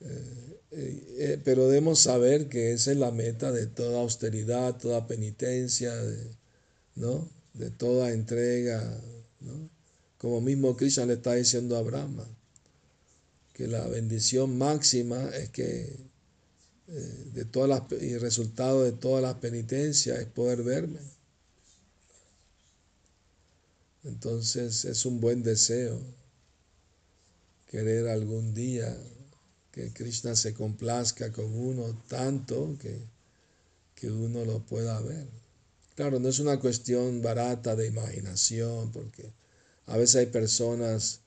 Eh, 0.00 0.60
eh, 0.70 1.16
eh, 1.18 1.40
pero 1.44 1.66
debemos 1.66 1.98
saber 1.98 2.48
que 2.48 2.70
esa 2.70 2.92
es 2.92 2.98
la 2.98 3.10
meta 3.10 3.50
de 3.50 3.66
toda 3.66 4.00
austeridad, 4.00 4.76
toda 4.76 5.08
penitencia, 5.08 5.92
¿no? 6.94 7.28
De 7.54 7.70
toda 7.70 8.12
entrega, 8.12 8.80
¿no? 9.40 9.68
Como 10.18 10.40
mismo 10.40 10.76
Krishna 10.76 11.04
le 11.04 11.14
está 11.14 11.34
diciendo 11.34 11.76
a 11.76 11.82
Brahma 11.82 12.24
que 13.54 13.66
la 13.66 13.88
bendición 13.88 14.56
máxima 14.56 15.30
es 15.30 15.50
que 15.50 15.96
de 17.38 17.44
todas 17.44 17.68
las, 17.68 18.02
y 18.02 18.18
resultado 18.18 18.82
de 18.82 18.90
todas 18.90 19.22
las 19.22 19.36
penitencias 19.36 20.18
es 20.18 20.26
poder 20.26 20.64
verme. 20.64 20.98
Entonces 24.02 24.84
es 24.84 25.06
un 25.06 25.20
buen 25.20 25.44
deseo 25.44 26.00
querer 27.70 28.08
algún 28.08 28.54
día 28.54 28.96
que 29.70 29.92
Krishna 29.92 30.34
se 30.34 30.52
complazca 30.52 31.30
con 31.30 31.44
uno 31.54 32.02
tanto 32.08 32.76
que, 32.80 32.98
que 33.94 34.10
uno 34.10 34.44
lo 34.44 34.58
pueda 34.66 35.00
ver. 35.00 35.28
Claro, 35.94 36.18
no 36.18 36.28
es 36.28 36.40
una 36.40 36.58
cuestión 36.58 37.22
barata 37.22 37.76
de 37.76 37.86
imaginación, 37.86 38.90
porque 38.90 39.30
a 39.86 39.96
veces 39.96 40.16
hay 40.16 40.26
personas 40.26 41.20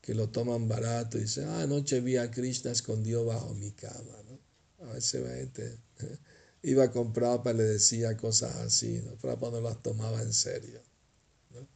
que 0.00 0.14
lo 0.14 0.30
toman 0.30 0.66
barato 0.66 1.18
y 1.18 1.22
dicen, 1.22 1.48
ah, 1.48 1.62
anoche 1.62 2.00
vi 2.00 2.16
a 2.16 2.30
Krishna 2.30 2.70
escondido 2.70 3.26
bajo 3.26 3.52
mi 3.54 3.70
cama. 3.72 4.21
A 4.82 4.92
veces 4.92 5.22
la 5.22 5.34
gente 5.36 5.78
iba 6.62 6.84
a 6.84 6.90
comprar 6.90 7.42
para 7.42 7.58
le 7.58 7.64
decía 7.64 8.16
cosas 8.16 8.54
así, 8.56 9.02
¿no? 9.04 9.16
Prabhupada 9.16 9.60
no 9.60 9.68
las 9.68 9.82
tomaba 9.82 10.22
en 10.22 10.32
serio. 10.32 10.80
¿no? 11.50 11.66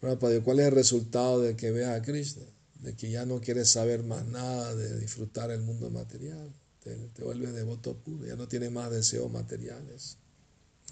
¿no? 0.00 0.18
¿cuál 0.42 0.60
es 0.60 0.66
el 0.66 0.72
resultado 0.72 1.40
de 1.40 1.56
que 1.56 1.70
veas 1.70 1.98
a 1.98 2.02
Krishna? 2.02 2.44
De 2.80 2.94
que 2.94 3.10
ya 3.10 3.24
no 3.24 3.40
quieres 3.40 3.70
saber 3.70 4.02
más 4.02 4.26
nada 4.26 4.74
de 4.74 4.98
disfrutar 4.98 5.50
el 5.50 5.62
mundo 5.62 5.90
material. 5.90 6.52
Te, 6.82 6.94
te 6.94 7.22
vuelves 7.22 7.54
devoto 7.54 7.96
puro, 7.96 8.26
ya 8.26 8.34
no 8.34 8.48
tienes 8.48 8.72
más 8.72 8.90
deseos 8.90 9.30
materiales. 9.30 10.16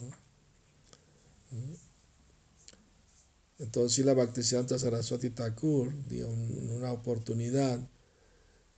¿no? 0.00 0.30
Entonces 3.58 4.06
la 4.06 4.14
Bhaktisiddhanta 4.14 4.78
Saraswati 4.78 5.30
Thakur 5.30 5.92
dio 6.06 6.28
una 6.28 6.92
oportunidad 6.92 7.78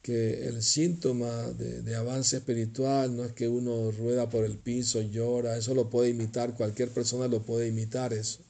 que 0.02 0.48
el 0.48 0.62
síntoma 0.62 1.30
de, 1.52 1.94
avance 1.94 2.36
espiritual 2.36 3.16
no 3.16 3.24
es 3.24 3.32
que 3.32 3.48
uno 3.48 3.92
rueda 3.92 4.28
por 4.28 4.44
el 4.44 4.58
piso, 4.58 5.00
llora, 5.00 5.56
eso 5.56 5.74
lo 5.74 5.88
puede 5.90 6.10
imitar, 6.10 6.54
cualquier 6.56 6.90
persona 6.90 7.28
lo 7.28 7.42
puede 7.42 7.68
imitar 7.68 8.12
eso. 8.12 8.40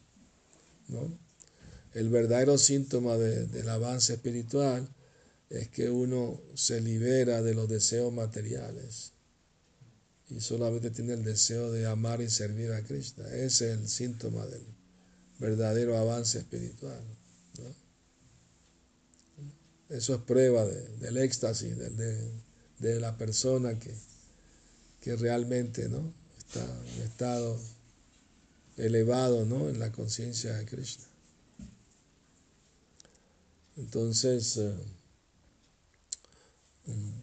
¿no? 0.89 1.19
El 1.95 2.09
verdadero 2.09 2.57
síntoma 2.57 3.19
del 3.19 3.69
avance 3.69 4.15
espiritual 4.15 4.89
es 5.51 5.69
que 5.69 5.91
uno 5.91 6.41
se 6.55 6.81
libera 6.81 7.43
de 7.43 7.55
los 7.55 7.69
deseos 7.69 8.13
materiales 8.13 9.13
y 10.31 10.41
solamente 10.41 10.91
tiene 10.91 11.13
el 11.13 11.25
deseo 11.25 11.71
de 11.71 11.87
amar 11.87 12.23
y 12.23 12.31
servir 12.31 12.73
a 12.73 12.83
Krishna. 12.83 13.29
Ese 13.29 13.73
es 13.73 13.79
el 13.79 13.89
síntoma 13.89 14.47
del, 14.47 14.65
verdadero 15.43 15.99
avance 15.99 16.39
espiritual. 16.39 17.03
Eso 19.93 20.15
es 20.15 20.23
prueba 20.23 20.65
del 20.65 21.19
éxtasis 21.19 21.77
de, 21.77 23.01
la 23.01 23.17
persona 23.19 23.79
que, 23.79 23.95
que 25.03 25.17
realmente 25.17 25.89
¿no? 25.89 26.13
está 26.39 26.65
en 26.97 27.03
estado 27.03 27.61
elevado 28.79 29.45
¿no? 29.45 29.69
en 29.69 29.79
la 29.79 29.93
conciencia 29.93 30.55
de 30.55 30.65
Krishna. 30.65 31.05
Entonces, 33.77 34.57
eh, 34.57 34.75
mm, 36.87 37.21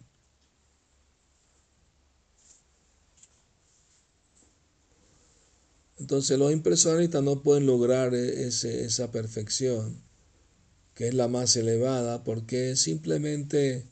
Entonces 5.98 6.38
los 6.38 6.50
impresionistas 6.50 7.22
no 7.22 7.42
pueden 7.42 7.66
lograr 7.66 8.14
e-, 8.14 8.46
ese, 8.46 8.84
esa 8.86 9.10
perfección 9.12 10.09
que 11.00 11.08
es 11.08 11.14
la 11.14 11.28
más 11.28 11.56
elevada, 11.56 12.24
porque 12.24 12.76
simplemente 12.76 13.86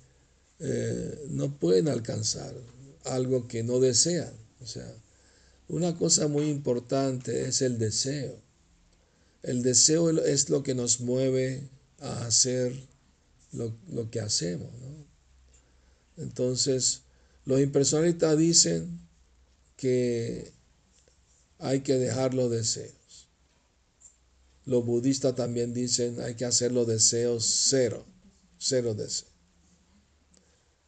eh, 0.58 1.26
no 1.30 1.58
pueden 1.58 1.88
alcanzar 1.88 2.54
algo 3.06 3.48
que 3.48 3.62
no 3.62 3.80
desean. 3.80 4.30
O 4.60 4.66
sea, 4.66 4.92
una 5.68 5.96
cosa 5.96 6.28
muy 6.28 6.50
importante 6.50 7.48
es 7.48 7.62
el 7.62 7.78
deseo. 7.78 8.38
El 9.42 9.62
deseo 9.62 10.10
es 10.22 10.50
lo 10.50 10.62
que 10.62 10.74
nos 10.74 11.00
mueve 11.00 11.62
a 11.98 12.26
hacer 12.26 12.74
lo, 13.52 13.72
lo 13.90 14.10
que 14.10 14.20
hacemos. 14.20 14.68
Entonces, 16.18 17.04
los 17.46 17.58
impersonalistas 17.58 18.36
dicen 18.36 19.00
que 19.78 20.52
hay 21.58 21.80
que 21.80 21.94
dejar 21.94 22.34
los 22.34 22.50
deseos. 22.50 22.97
Los 24.68 24.84
budistas 24.84 25.34
también 25.34 25.72
dicen 25.72 26.20
hay 26.20 26.34
que 26.34 26.44
hacer 26.44 26.72
los 26.72 26.86
deseos 26.86 27.42
cero, 27.70 28.04
cero 28.58 28.92
deseos. 28.92 29.32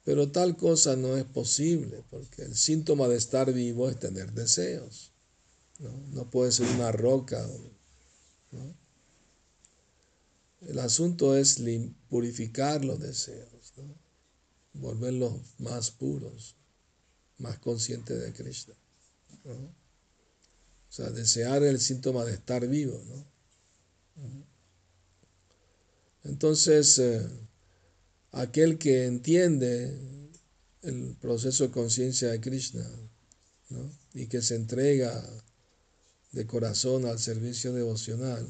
Pero 0.04 0.30
tal 0.30 0.58
cosa 0.58 0.96
no 0.96 1.16
es 1.16 1.24
posible, 1.24 2.04
porque 2.10 2.42
el 2.42 2.54
síntoma 2.54 3.08
de 3.08 3.16
estar 3.16 3.50
vivo 3.54 3.88
es 3.88 3.98
tener 3.98 4.32
deseos. 4.32 5.14
No, 5.78 6.28
puede 6.28 6.52
ser 6.52 6.66
una 6.74 6.92
roca. 6.92 7.42
El 10.60 10.78
asunto 10.78 11.34
es 11.34 11.58
purificar 12.10 12.84
los 12.84 13.00
deseos, 13.00 13.72
volverlos 14.74 15.40
más 15.56 15.90
puros, 15.90 16.54
más 17.38 17.58
conscientes 17.60 18.20
de 18.20 18.30
Krishna. 18.34 18.74
O 19.46 20.92
sea, 20.92 21.08
desear 21.08 21.62
el 21.62 21.80
síntoma 21.80 22.26
de 22.26 22.34
estar 22.34 22.66
vivo. 22.68 23.02
¿no? 23.06 23.29
Entonces, 26.24 26.98
eh, 26.98 27.28
aquel 28.32 28.78
que 28.78 29.06
entiende 29.06 29.96
el 30.82 31.16
proceso 31.20 31.64
de 31.64 31.70
conciencia 31.70 32.30
de 32.30 32.40
Krishna 32.40 32.88
y 34.14 34.26
que 34.26 34.42
se 34.42 34.56
entrega 34.56 35.22
de 36.32 36.46
corazón 36.46 37.06
al 37.06 37.18
servicio 37.18 37.72
devocional, 37.72 38.46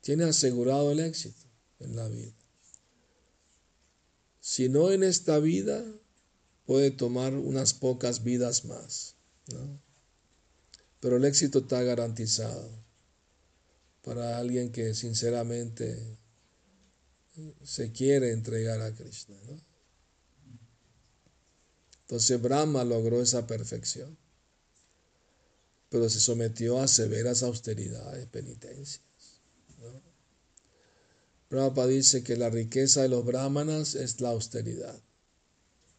tiene 0.00 0.24
asegurado 0.24 0.92
el 0.92 1.00
éxito 1.00 1.46
en 1.78 1.96
la 1.96 2.08
vida. 2.08 2.32
Si 4.40 4.68
no 4.68 4.90
en 4.90 5.02
esta 5.02 5.38
vida, 5.38 5.84
puede 6.64 6.90
tomar 6.90 7.34
unas 7.34 7.74
pocas 7.74 8.24
vidas 8.24 8.64
más. 8.64 9.14
Pero 11.00 11.16
el 11.16 11.24
éxito 11.24 11.60
está 11.60 11.82
garantizado 11.82 12.70
para 14.02 14.38
alguien 14.38 14.72
que 14.72 14.94
sinceramente 14.94 16.18
se 17.62 17.92
quiere 17.92 18.32
entregar 18.32 18.80
a 18.80 18.94
Krishna. 18.94 19.36
Entonces 22.02 22.40
Brahma 22.40 22.82
logró 22.84 23.22
esa 23.22 23.46
perfección, 23.46 24.16
pero 25.88 26.08
se 26.08 26.20
sometió 26.20 26.80
a 26.80 26.88
severas 26.88 27.42
austeridades, 27.42 28.26
penitencias. 28.26 29.02
Brahma 31.48 31.86
dice 31.86 32.22
que 32.22 32.36
la 32.36 32.48
riqueza 32.48 33.02
de 33.02 33.08
los 33.08 33.24
brahmanas 33.24 33.94
es 33.94 34.20
la 34.20 34.30
austeridad. 34.30 35.00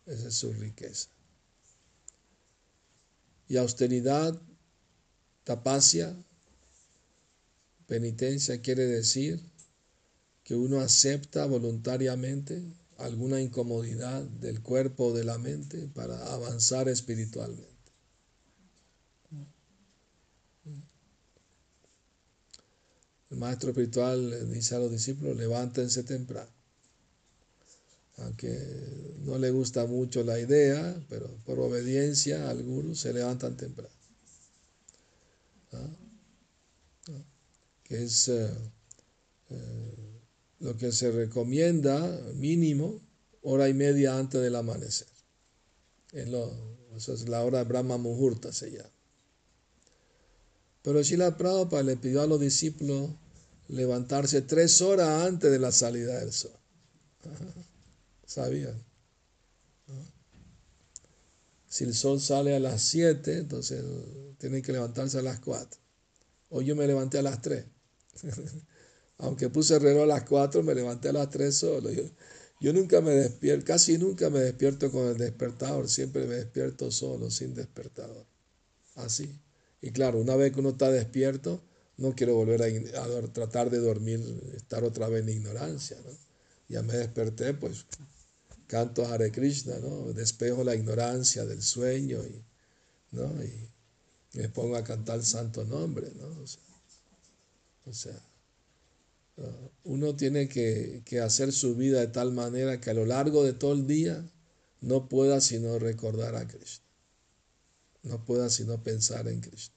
Esa 0.06 0.30
es 0.30 0.36
su 0.36 0.54
riqueza. 0.54 1.10
Y 3.48 3.58
austeridad, 3.58 4.42
tapasya, 5.44 6.16
penitencia 7.92 8.62
quiere 8.62 8.86
decir 8.86 9.42
que 10.46 10.56
uno 10.56 10.80
acepta 10.80 11.46
voluntariamente 11.46 12.64
alguna 12.98 13.42
incomodidad 13.42 14.24
del 14.24 14.62
cuerpo 14.62 15.08
o 15.08 15.14
de 15.14 15.26
la 15.26 15.38
mente 15.38 15.90
para 15.94 16.32
avanzar 16.34 16.88
espiritualmente. 16.88 17.68
El 23.30 23.38
maestro 23.38 23.72
espiritual 23.72 24.50
dice 24.54 24.76
a 24.76 24.80
los 24.80 24.90
discípulos, 24.90 25.36
levántense 25.36 26.04
temprano. 26.04 26.50
Aunque 28.20 28.58
no 29.26 29.38
le 29.38 29.52
gusta 29.52 29.86
mucho 29.86 30.24
la 30.24 30.40
idea, 30.40 30.96
pero 31.10 31.28
por 31.46 31.60
obediencia 31.60 32.50
al 32.50 32.64
guru 32.64 32.96
se 32.96 33.12
levantan 33.12 33.58
temprano. 33.58 33.94
¿Ah? 35.74 36.01
Que 37.92 38.06
es 38.06 38.30
eh, 38.30 38.50
eh, 39.50 40.20
lo 40.60 40.78
que 40.78 40.94
se 40.94 41.12
recomienda 41.12 42.00
mínimo 42.36 43.02
hora 43.42 43.68
y 43.68 43.74
media 43.74 44.18
antes 44.18 44.42
del 44.42 44.56
amanecer. 44.56 45.10
Es 46.14 46.30
eso 46.96 47.14
es 47.14 47.28
la 47.28 47.44
hora 47.44 47.58
de 47.58 47.66
Brahma 47.66 47.98
Muhurta 47.98 48.54
se 48.54 48.72
llama. 48.72 48.90
Pero 50.82 51.02
Shila 51.02 51.36
Prabhupada 51.36 51.84
le 51.84 51.98
pidió 51.98 52.22
a 52.22 52.28
los 52.28 52.40
discípulos 52.40 53.10
levantarse 53.68 54.42
tres 54.42 54.82
horas 54.82 55.28
antes 55.28 55.52
de 55.52 55.60
la 55.60 55.74
salida 55.74 56.18
del 56.18 56.32
sol. 56.32 56.58
¿Sabían? 58.26 58.82
Si 61.68 61.84
el 61.84 61.94
sol 61.94 62.22
sale 62.22 62.56
a 62.56 62.60
las 62.62 62.84
siete, 62.84 63.40
entonces 63.40 63.84
tienen 64.38 64.62
que 64.62 64.72
levantarse 64.72 65.18
a 65.20 65.24
las 65.24 65.42
cuatro. 65.42 65.82
Hoy 66.52 66.64
yo 66.64 66.76
me 66.78 66.88
levanté 66.88 67.18
a 67.18 67.24
las 67.24 67.42
tres. 67.42 67.66
Aunque 69.18 69.50
puse 69.50 69.76
el 69.76 69.82
reloj 69.82 70.04
a 70.04 70.08
las 70.08 70.24
4, 70.24 70.64
me 70.64 70.74
levanté 70.74 71.10
a 71.10 71.14
las 71.14 71.30
3 71.30 71.56
solo. 71.56 71.90
Yo, 72.60 72.74
nunca 72.74 73.02
me 73.02 73.12
despierto, 73.12 73.66
casi 73.66 73.98
nunca 73.98 74.30
me 74.30 74.40
despierto 74.40 74.92
con 74.92 75.08
el 75.08 75.18
despertador, 75.18 75.90
siempre 75.90 76.26
me 76.26 76.36
despierto 76.36 76.92
solo, 76.92 77.30
sin 77.30 77.54
despertador. 77.54 78.26
Así. 78.96 79.40
Y 79.82 79.92
claro, 79.92 80.20
una 80.20 80.36
vez 80.36 80.54
que 80.54 80.60
uno 80.60 80.70
está 80.70 80.92
despierto, 80.92 81.62
no 81.98 82.16
quiero 82.16 82.36
volver 82.36 82.64
a, 82.64 83.34
tratar 83.34 83.70
de 83.70 83.80
dormir, 83.80 84.20
estar 84.56 84.84
otra 84.84 85.08
vez 85.08 85.24
en 85.24 85.30
ignorancia. 85.30 85.98
¿no? 86.04 86.12
Ya 86.68 86.82
me 86.82 86.94
desperté, 86.94 87.54
pues 87.54 87.86
canto 88.68 89.06
Hare 89.06 89.32
Krishna, 89.32 89.78
¿no? 89.80 90.14
despejo 90.14 90.64
la 90.64 90.76
ignorancia 90.76 91.46
del 91.46 91.62
sueño 91.62 92.24
y, 92.24 92.44
¿no? 93.12 93.26
y 93.44 93.70
me 94.34 94.50
pongo 94.50 94.78
a 94.78 94.84
cantar 94.84 95.18
el 95.18 95.26
santo 95.26 95.64
nombre. 95.66 96.12
¿no? 96.16 96.28
Uno 99.84 100.16
tiene 100.16 100.48
que, 100.48 101.04
hacer 101.24 101.52
su 101.52 101.76
vida 101.76 102.00
de 102.00 102.08
tal 102.08 102.32
manera 102.32 102.80
que 102.80 102.92
a 102.92 102.94
lo 102.94 103.06
largo 103.06 103.44
de 103.44 103.54
todo 103.54 103.74
el 103.74 103.88
día 103.88 104.24
no 104.82 105.10
pueda 105.10 105.42
sino 105.42 105.80
recordar 105.80 106.36
a 106.36 106.48
Cristo. 106.48 106.86
No 108.04 108.24
pueda 108.26 108.50
sino 108.50 108.82
pensar 108.82 109.28
en 109.28 109.42
Cristo. 109.42 109.76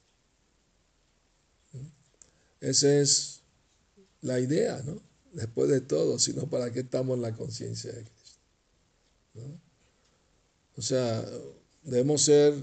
¿Mm? 1.73 1.87
Esa 2.61 3.01
es 3.01 3.41
la 4.23 4.41
idea, 4.41 4.83
¿no? 4.85 5.03
Después 5.33 5.69
de 5.69 5.81
todo, 5.81 6.19
sino 6.19 6.49
para 6.49 6.73
qué 6.73 6.81
estamos 6.81 7.17
en 7.17 7.23
la 7.23 7.35
conciencia 7.35 7.93
de 7.93 8.05
Cristo. 8.05 8.39
O 10.77 10.83
sea, 10.83 11.25
debemos 11.83 12.23
ser, 12.23 12.55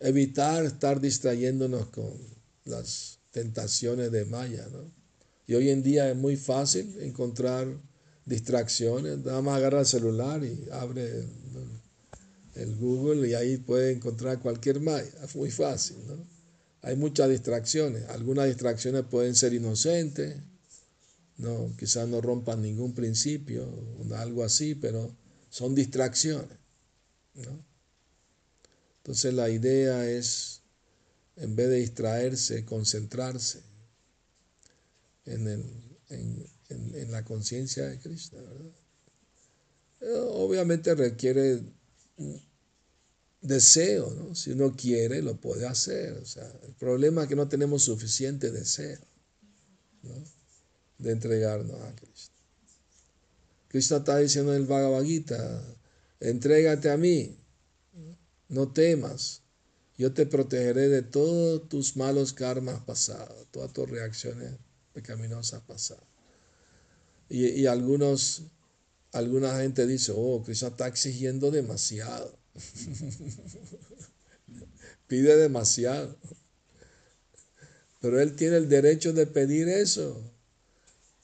evitar 0.00 0.64
estar 0.64 1.00
distrayéndonos 1.00 1.88
con 1.88 2.12
las 2.64 3.18
tentaciones 3.34 4.12
de 4.12 4.24
Maya, 4.24 4.64
¿no? 4.72 4.92
Y 5.46 5.54
hoy 5.54 5.68
en 5.70 5.82
día 5.82 6.08
es 6.08 6.16
muy 6.16 6.36
fácil 6.36 6.96
encontrar 7.00 7.66
distracciones. 8.24 9.18
Nada 9.18 9.42
más 9.42 9.58
agarra 9.58 9.80
el 9.80 9.86
celular 9.86 10.42
y 10.44 10.68
abre 10.70 11.26
el, 12.54 12.76
Google 12.76 13.28
y 13.28 13.34
ahí 13.34 13.56
puede 13.58 13.90
encontrar 13.92 14.38
cualquier 14.38 14.80
maya. 14.80 15.10
Es 15.22 15.34
muy 15.34 15.50
fácil, 15.50 15.96
¿no? 16.06 16.16
Hay 16.82 16.96
muchas 16.96 17.28
distracciones. 17.28 18.08
Algunas 18.08 18.46
distracciones 18.46 19.04
pueden 19.10 19.34
ser 19.34 19.52
inocentes, 19.52 20.36
no, 21.36 21.74
quizás 21.76 22.08
no 22.08 22.20
rompan 22.20 22.62
ningún 22.62 22.94
principio, 22.94 23.66
algo 24.16 24.44
así, 24.44 24.76
pero 24.76 25.14
son 25.50 25.74
distracciones. 25.74 26.56
¿no? 27.34 27.64
Entonces 28.98 29.34
la 29.34 29.50
idea 29.50 30.08
es, 30.08 30.62
en 31.36 31.56
vez 31.56 31.68
de 31.68 31.76
distraerse, 31.76 32.64
concentrarse 32.64 33.62
en, 35.26 35.48
el, 35.48 35.64
en, 36.10 36.46
en, 36.68 37.10
la 37.10 37.24
conciencia 37.24 37.86
de 37.88 37.98
Krishna. 37.98 38.40
Eh, 40.00 40.06
obviamente 40.30 40.94
requiere 40.94 41.62
deseo, 43.40 44.10
¿no? 44.10 44.34
Si 44.34 44.52
uno 44.52 44.74
quiere, 44.76 45.22
lo 45.22 45.36
puede 45.36 45.66
hacer. 45.66 46.22
El 46.62 46.74
problema 46.74 47.22
es 47.22 47.28
que 47.28 47.36
no 47.36 47.48
tenemos 47.48 47.82
suficiente 47.82 48.50
deseo 48.50 48.98
de 50.98 51.12
entregarnos 51.12 51.80
a 51.80 51.94
Cristo. 51.94 52.34
Krishna 53.68 53.98
está 53.98 54.18
diciendo 54.18 54.54
en 54.54 54.62
el 54.62 54.68
Bhagavad 54.68 55.04
Gita, 55.04 55.62
entrégate 56.20 56.90
a 56.90 56.96
mí, 56.96 57.36
no 58.48 58.72
temas, 58.72 59.42
yo 59.96 60.12
te 60.12 60.26
protegeré 60.26 60.88
de 60.88 61.02
todos 61.02 61.68
tus 61.68 61.96
malos 61.96 62.32
karmas 62.32 62.82
pasados, 62.82 63.46
todas 63.50 63.72
tus 63.72 63.88
reacciones 63.88 64.52
pecaminosa 64.92 65.64
pasada. 65.64 66.02
Y, 67.28 67.66
algunos, 67.66 68.42
alguna 69.12 69.58
gente 69.58 69.86
dice, 69.86 70.12
oh, 70.14 70.42
Krishna 70.44 70.68
está 70.68 70.88
exigiendo 70.88 71.50
demasiado. 71.50 72.36
Pide 75.06 75.36
demasiado. 75.36 76.16
Pero 78.00 78.20
Él 78.20 78.36
tiene 78.36 78.56
el 78.56 78.68
derecho 78.68 79.12
de 79.12 79.26
pedir 79.26 79.68
eso, 79.68 80.20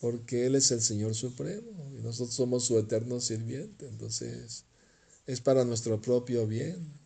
porque 0.00 0.46
Él 0.46 0.54
es 0.54 0.70
el 0.70 0.80
Señor 0.80 1.14
Supremo 1.14 1.92
y 1.92 2.02
nosotros 2.02 2.34
somos 2.34 2.64
su 2.64 2.78
eterno 2.78 3.20
sirviente. 3.20 3.86
Entonces, 3.86 4.64
es 5.26 5.40
para 5.40 5.64
nuestro 5.64 6.00
propio 6.00 6.46
bien 6.46 6.99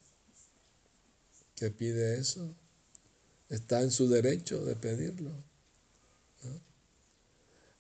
que 1.65 1.71
pide 1.71 2.19
eso. 2.19 2.55
Está 3.49 3.81
en 3.83 3.91
su 3.91 4.09
derecho 4.09 4.65
de 4.65 4.77
pedirlo. 4.77 5.31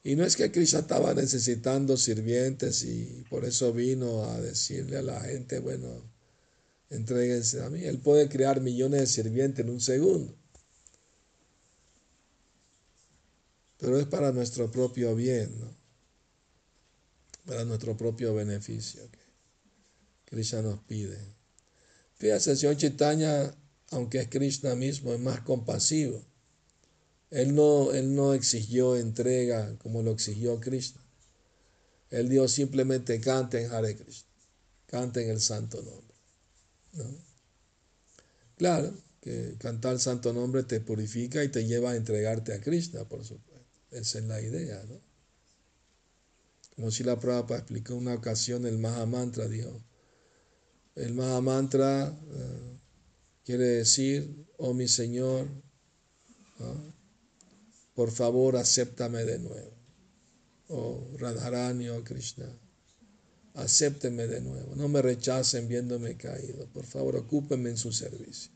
Y 0.02 0.16
no 0.16 0.24
es 0.24 0.36
que 0.36 0.50
Krishna 0.50 0.80
estaba 0.80 1.14
necesitando 1.14 1.96
sirvientes 1.96 2.82
y 2.84 3.24
por 3.30 3.44
eso 3.46 3.72
vino 3.72 4.24
a 4.24 4.38
decirle 4.40 4.98
a 4.98 5.02
la 5.02 5.18
gente, 5.20 5.58
bueno, 5.60 5.88
entréguense 6.90 7.62
a 7.62 7.70
mí. 7.70 7.84
Él 7.84 7.98
puede 7.98 8.28
crear 8.28 8.60
millones 8.60 9.00
de 9.00 9.06
sirvientes 9.06 9.64
en 9.64 9.70
un 9.70 9.80
segundo. 9.80 10.34
Pero 13.78 13.98
es 13.98 14.06
para 14.06 14.30
nuestro 14.32 14.70
propio 14.70 15.14
bien, 15.14 15.58
¿no? 15.58 15.74
para 17.46 17.64
nuestro 17.64 17.96
propio 17.96 18.34
beneficio 18.34 19.10
que 19.10 19.18
Krishna 20.26 20.62
nos 20.62 20.80
pide. 20.80 21.18
Fíjate, 22.16 22.52
el 22.52 22.56
señor 22.56 22.76
Chaitanya, 22.76 23.54
aunque 23.94 24.18
es 24.18 24.28
Krishna 24.28 24.74
mismo, 24.74 25.12
es 25.12 25.20
más 25.20 25.40
compasivo. 25.40 26.22
Él 27.30 27.54
no, 27.54 27.92
él 27.92 28.14
no 28.14 28.34
exigió 28.34 28.96
entrega 28.96 29.76
como 29.78 30.02
lo 30.02 30.12
exigió 30.12 30.60
Krishna. 30.60 31.00
Él 32.10 32.28
dio 32.28 32.46
simplemente 32.48 33.20
canten 33.20 33.70
Hare 33.72 33.96
Krishna, 33.96 34.30
canten 34.86 35.30
el 35.30 35.40
santo 35.40 35.82
nombre. 35.82 36.14
Claro 38.56 38.94
que 39.20 39.56
cantar 39.58 39.94
el 39.94 40.00
santo 40.00 40.32
nombre 40.32 40.62
te 40.64 40.80
purifica 40.80 41.42
y 41.42 41.48
te 41.48 41.64
lleva 41.66 41.92
a 41.92 41.96
entregarte 41.96 42.52
a 42.52 42.60
Krishna, 42.60 43.04
por 43.04 43.24
supuesto. 43.24 43.64
Esa 43.90 44.18
es 44.18 44.24
la 44.24 44.40
idea, 44.40 44.82
¿no? 44.88 45.00
Como 46.76 46.90
si 46.90 47.04
la 47.04 47.18
Prabhupada 47.18 47.60
explicó 47.60 47.94
una 47.94 48.14
ocasión 48.14 48.66
el 48.66 48.78
Mahamantra, 48.78 49.46
dijo, 49.46 49.80
el 50.96 51.14
Mahamantra 51.14 52.10
uh, 52.10 52.73
quiere 53.44 53.64
decir, 53.64 54.46
oh 54.58 54.74
mi 54.74 54.88
Señor, 54.88 55.48
por 57.94 58.10
favor 58.10 58.56
acéptame 58.56 59.24
de 59.24 59.38
nuevo. 59.38 59.72
Oh 60.68 61.06
Radharani, 61.18 61.88
oh 61.90 62.02
Krishna, 62.02 62.46
acépteme 63.54 64.26
de 64.26 64.40
nuevo. 64.40 64.74
No 64.74 64.88
me 64.88 65.02
rechacen 65.02 65.68
viéndome 65.68 66.16
caído. 66.16 66.66
Por 66.72 66.86
favor, 66.86 67.16
ocúpenme 67.16 67.70
en 67.70 67.76
su 67.76 67.92
servicio. 67.92 68.50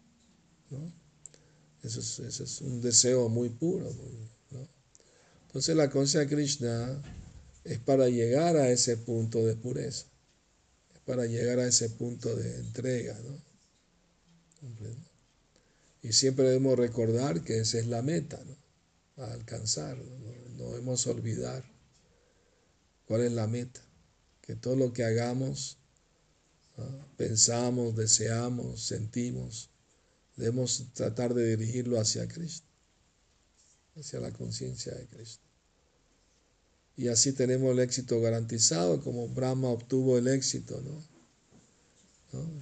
¿no? 0.70 0.92
Eso, 1.82 2.00
es, 2.26 2.60
un 2.60 2.80
deseo 2.80 3.28
muy 3.28 3.50
puro. 3.50 3.94
Entonces 5.46 5.76
la 5.76 5.88
conciencia 5.90 6.20
de 6.20 6.34
Krishna 6.34 7.02
es 7.64 7.78
para 7.78 8.08
llegar 8.08 8.56
a 8.56 8.70
ese 8.70 8.96
punto 8.96 9.44
de 9.44 9.56
pureza, 9.56 10.06
es 10.94 11.00
para 11.04 11.26
llegar 11.26 11.58
a 11.58 11.66
ese 11.66 11.88
punto 11.90 12.34
de 12.34 12.56
entrega. 12.56 13.18
Y 16.02 16.12
siempre 16.12 16.46
debemos 16.46 16.78
recordar 16.78 17.42
que 17.42 17.58
esa 17.58 17.78
es 17.78 17.86
la 17.86 18.02
meta, 18.02 18.42
¿no? 18.44 18.56
a 19.24 19.32
alcanzar, 19.32 19.98
no, 19.98 20.32
no 20.56 20.70
debemos 20.70 21.06
olvidar 21.08 21.64
cuál 23.06 23.22
es 23.22 23.32
la 23.32 23.48
meta, 23.48 23.80
que 24.42 24.54
todo 24.54 24.76
lo 24.76 24.92
que 24.92 25.02
hagamos, 25.04 25.78
pensamos, 27.16 27.96
deseamos, 27.96 28.84
sentimos, 28.84 29.70
debemos 30.36 30.86
tratar 30.94 31.34
de 31.34 31.56
dirigirlo 31.56 31.98
hacia 31.98 32.28
Cristo 32.28 32.68
hacia 34.00 34.20
la 34.20 34.32
conciencia 34.32 34.94
de 34.94 35.06
Cristo. 35.06 35.44
Y 36.96 37.08
así 37.08 37.32
tenemos 37.32 37.72
el 37.72 37.80
éxito 37.80 38.20
garantizado, 38.20 39.00
como 39.02 39.28
Brahma 39.28 39.68
obtuvo 39.68 40.18
el 40.18 40.28
éxito, 40.28 40.80
¿no? 40.80 41.17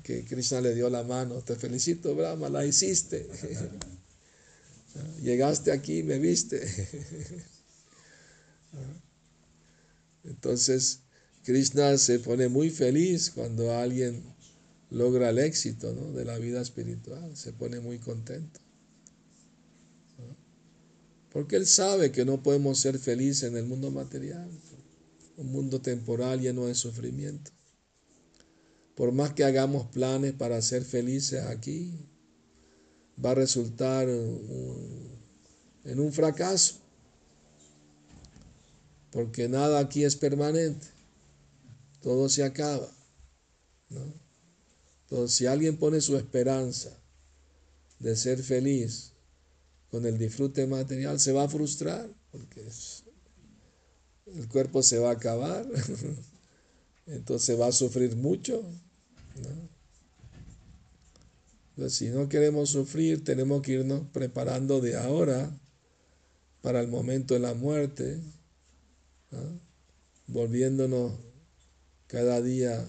Que 0.03 0.25
Krishna 0.25 0.61
le 0.61 0.75
dio 0.75 0.89
la 0.89 1.03
mano. 1.03 1.43
Te 1.43 1.57
felicito, 1.57 2.15
Brahma, 2.15 2.49
la 2.49 2.65
hiciste. 2.65 3.29
Llegaste 5.23 5.73
aquí, 5.73 6.03
me 6.03 6.19
viste. 6.19 6.63
Entonces, 10.25 11.01
Krishna 11.45 11.97
se 11.99 12.19
pone 12.19 12.49
muy 12.49 12.71
feliz 12.71 13.31
cuando 13.31 13.73
alguien 13.77 14.23
logra 14.91 15.31
el 15.31 15.39
éxito 15.39 15.93
de 16.13 16.25
la 16.25 16.39
vida 16.39 16.61
espiritual, 16.61 17.37
se 17.37 17.53
pone 17.53 17.81
muy 17.81 17.99
contento. 17.99 18.61
Porque 21.33 21.57
Él 21.57 21.67
sabe 21.67 22.13
que 22.13 22.25
no 22.25 22.43
podemos 22.43 22.79
ser 22.79 22.99
felices 22.99 23.45
en 23.45 23.57
el 23.57 23.67
mundo 23.67 23.91
material, 23.91 24.49
un 25.37 25.53
mundo 25.53 25.81
temporal 25.81 26.41
lleno 26.41 26.67
de 26.67 26.75
sufrimiento. 26.75 27.51
Por 28.97 29.13
más 29.13 29.35
que 29.35 29.45
hagamos 29.45 29.87
planes 29.87 30.33
para 30.33 30.61
ser 30.63 30.83
felices 30.83 31.45
aquí, 31.45 31.95
va 33.25 33.31
a 33.31 33.35
resultar 33.35 34.09
en 34.09 36.01
un 36.01 36.13
fracaso. 36.13 36.77
Porque 39.13 39.49
nada 39.49 39.79
aquí 39.79 40.03
es 40.03 40.17
permanente. 40.17 40.87
Todo 42.01 42.29
se 42.29 42.43
acaba. 42.43 42.91
Entonces, 45.03 45.37
si 45.37 45.47
alguien 45.47 45.77
pone 45.77 46.01
su 46.01 46.17
esperanza 46.17 46.91
de 47.99 48.17
ser 48.17 48.43
feliz 48.43 49.13
con 49.91 50.05
el 50.05 50.19
disfrute 50.19 50.67
material 50.67 51.21
se 51.21 51.33
va 51.33 51.45
a 51.45 51.49
frustrar 51.49 52.09
porque 52.31 52.63
el 54.27 54.49
cuerpo 54.49 54.83
se 54.83 54.99
va 54.99 55.11
a 55.11 55.13
acabar, 55.13 55.67
entonces 57.07 57.59
va 57.59 57.69
a 57.69 57.73
sufrir 57.73 58.17
mucho. 58.17 58.63
Si 61.89 62.09
no 62.09 62.29
queremos 62.29 62.71
sufrir, 62.71 63.23
tenemos 63.23 63.63
que 63.63 63.73
irnos 63.73 64.07
preparando 64.13 64.81
de 64.81 64.97
ahora 64.97 65.51
para 66.63 66.81
el 66.81 66.89
momento 66.89 67.35
de 67.35 67.41
la 67.41 67.55
muerte, 67.55 68.21
volviéndonos 70.27 71.13
cada 72.07 72.41
día 72.41 72.85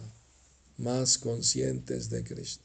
más 0.78 1.18
conscientes 1.18 2.10
de 2.10 2.24
Cristo. 2.24 2.64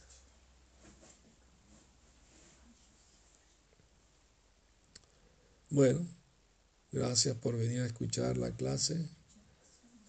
Bueno, 5.71 6.07
gracias 6.93 7.37
por 7.37 7.57
venir 7.57 7.81
a 7.81 7.87
escuchar 7.87 8.37
la 8.37 8.55
clase. 8.55 9.09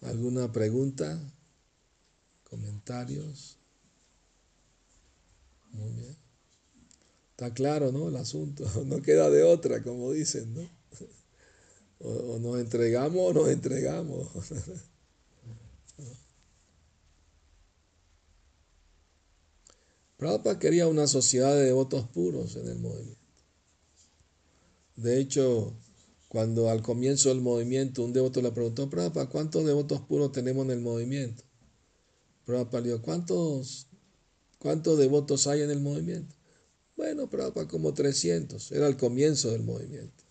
¿Alguna 0.02 0.52
pregunta? 0.52 1.18
¿Comentarios? 2.44 3.58
Muy 5.74 5.92
bien. 5.92 6.16
Está 7.30 7.52
claro, 7.52 7.92
¿no? 7.92 8.08
El 8.08 8.16
asunto. 8.16 8.64
No 8.86 9.02
queda 9.02 9.28
de 9.30 9.42
otra, 9.42 9.82
como 9.82 10.12
dicen, 10.12 10.54
¿no? 10.54 10.68
O, 12.00 12.38
nos 12.38 12.58
entregamos 12.60 13.30
o 13.30 13.32
nos 13.32 13.48
entregamos. 13.48 14.28
Prabhupada 20.16 20.58
quería 20.58 20.86
una 20.86 21.06
sociedad 21.06 21.54
de 21.54 21.64
devotos 21.64 22.08
puros 22.08 22.56
en 22.56 22.68
el 22.68 22.78
movimiento. 22.78 23.20
De 24.96 25.18
hecho, 25.18 25.74
cuando 26.28 26.70
al 26.70 26.82
comienzo 26.82 27.30
del 27.30 27.40
movimiento 27.40 28.02
un 28.02 28.12
devoto 28.12 28.40
le 28.40 28.52
preguntó, 28.52 28.88
Prabhupada, 28.88 29.28
¿cuántos 29.28 29.64
devotos 29.64 30.00
puros 30.02 30.32
tenemos 30.32 30.64
en 30.66 30.72
el 30.72 30.80
movimiento? 30.80 31.42
Prabhupada 32.44 32.82
le 32.82 32.88
dijo, 32.90 33.02
¿cuántos, 33.02 33.88
¿cuántos 34.64 34.98
devotos 34.98 35.46
hay 35.46 35.60
en 35.60 35.70
el 35.70 35.80
movimiento? 35.80 36.34
Bueno, 36.96 37.28
Prabhupada, 37.28 37.68
como 37.68 37.92
300. 37.92 38.72
Era 38.72 38.86
el 38.86 38.96
comienzo 38.96 39.50
del 39.50 39.62
movimiento. 39.62 40.24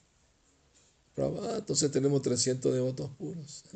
Prabhupada, 1.14 1.54
ah, 1.54 1.58
entonces 1.60 1.92
tenemos 1.92 2.24
300 2.24 2.74
devotos 2.74 3.12
puros. 3.12 3.64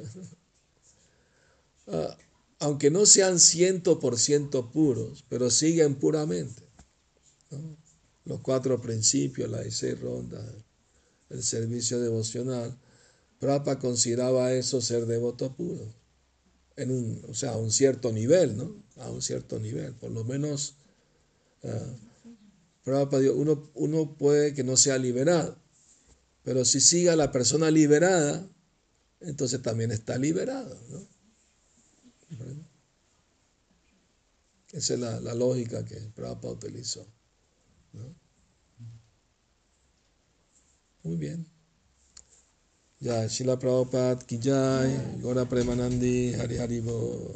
Ah, 1.89 2.17
aunque 2.59 2.91
no 2.91 3.05
sean 3.05 3.35
100% 3.35 4.71
puros, 4.71 5.23
pero 5.29 5.49
siguen 5.49 5.95
puramente. 5.95 6.63
Los 8.25 8.41
cuatro 8.41 8.81
principios, 8.81 9.49
las 9.49 9.73
seis 9.73 9.97
rondas, 10.01 10.43
el 11.29 11.43
servicio 11.43 12.01
devocional, 12.01 12.77
Prabhupada 13.39 13.79
consideraba 13.79 14.51
eso 14.51 14.81
ser 14.81 15.05
devoto 15.05 15.55
puro, 15.55 15.93
en 16.77 16.91
un, 16.91 17.25
o 17.27 17.33
sea, 17.33 17.53
a 17.53 17.57
un 17.57 17.71
cierto 17.71 18.11
nivel, 18.13 18.55
¿no? 18.55 18.75
A 18.97 19.09
un 19.09 19.21
cierto 19.21 19.59
nivel, 19.59 19.93
por 19.93 20.11
lo 20.11 20.23
menos 20.23 20.75
uh, 21.63 21.95
uno, 23.35 23.69
uno 23.73 24.15
puede 24.17 24.53
que 24.53 24.63
no 24.63 24.77
sea 24.77 24.97
liberado, 24.97 25.57
pero 26.43 26.63
si 26.63 26.79
siga 26.79 27.15
la 27.15 27.31
persona 27.31 27.69
liberada, 27.69 28.47
entonces 29.19 29.61
también 29.61 29.91
está 29.91 30.17
liberado. 30.17 30.79
¿no? 30.89 31.07
Esa 34.71 34.93
es 34.93 34.99
la, 34.99 35.33
lógica 35.33 35.83
que 35.83 35.95
Prabhupada 36.15 36.53
utilizó. 36.53 37.05
Muy 41.03 41.15
bien. 41.15 41.47
Ya, 42.97 43.29
Shila 43.29 43.61
Prabhupada 43.61 44.17
Kijay, 44.25 45.21
Gora 45.21 45.45
Premanandi, 45.45 46.33
Hari 46.33 46.57
Hari 46.57 46.81
Bo. 46.81 47.29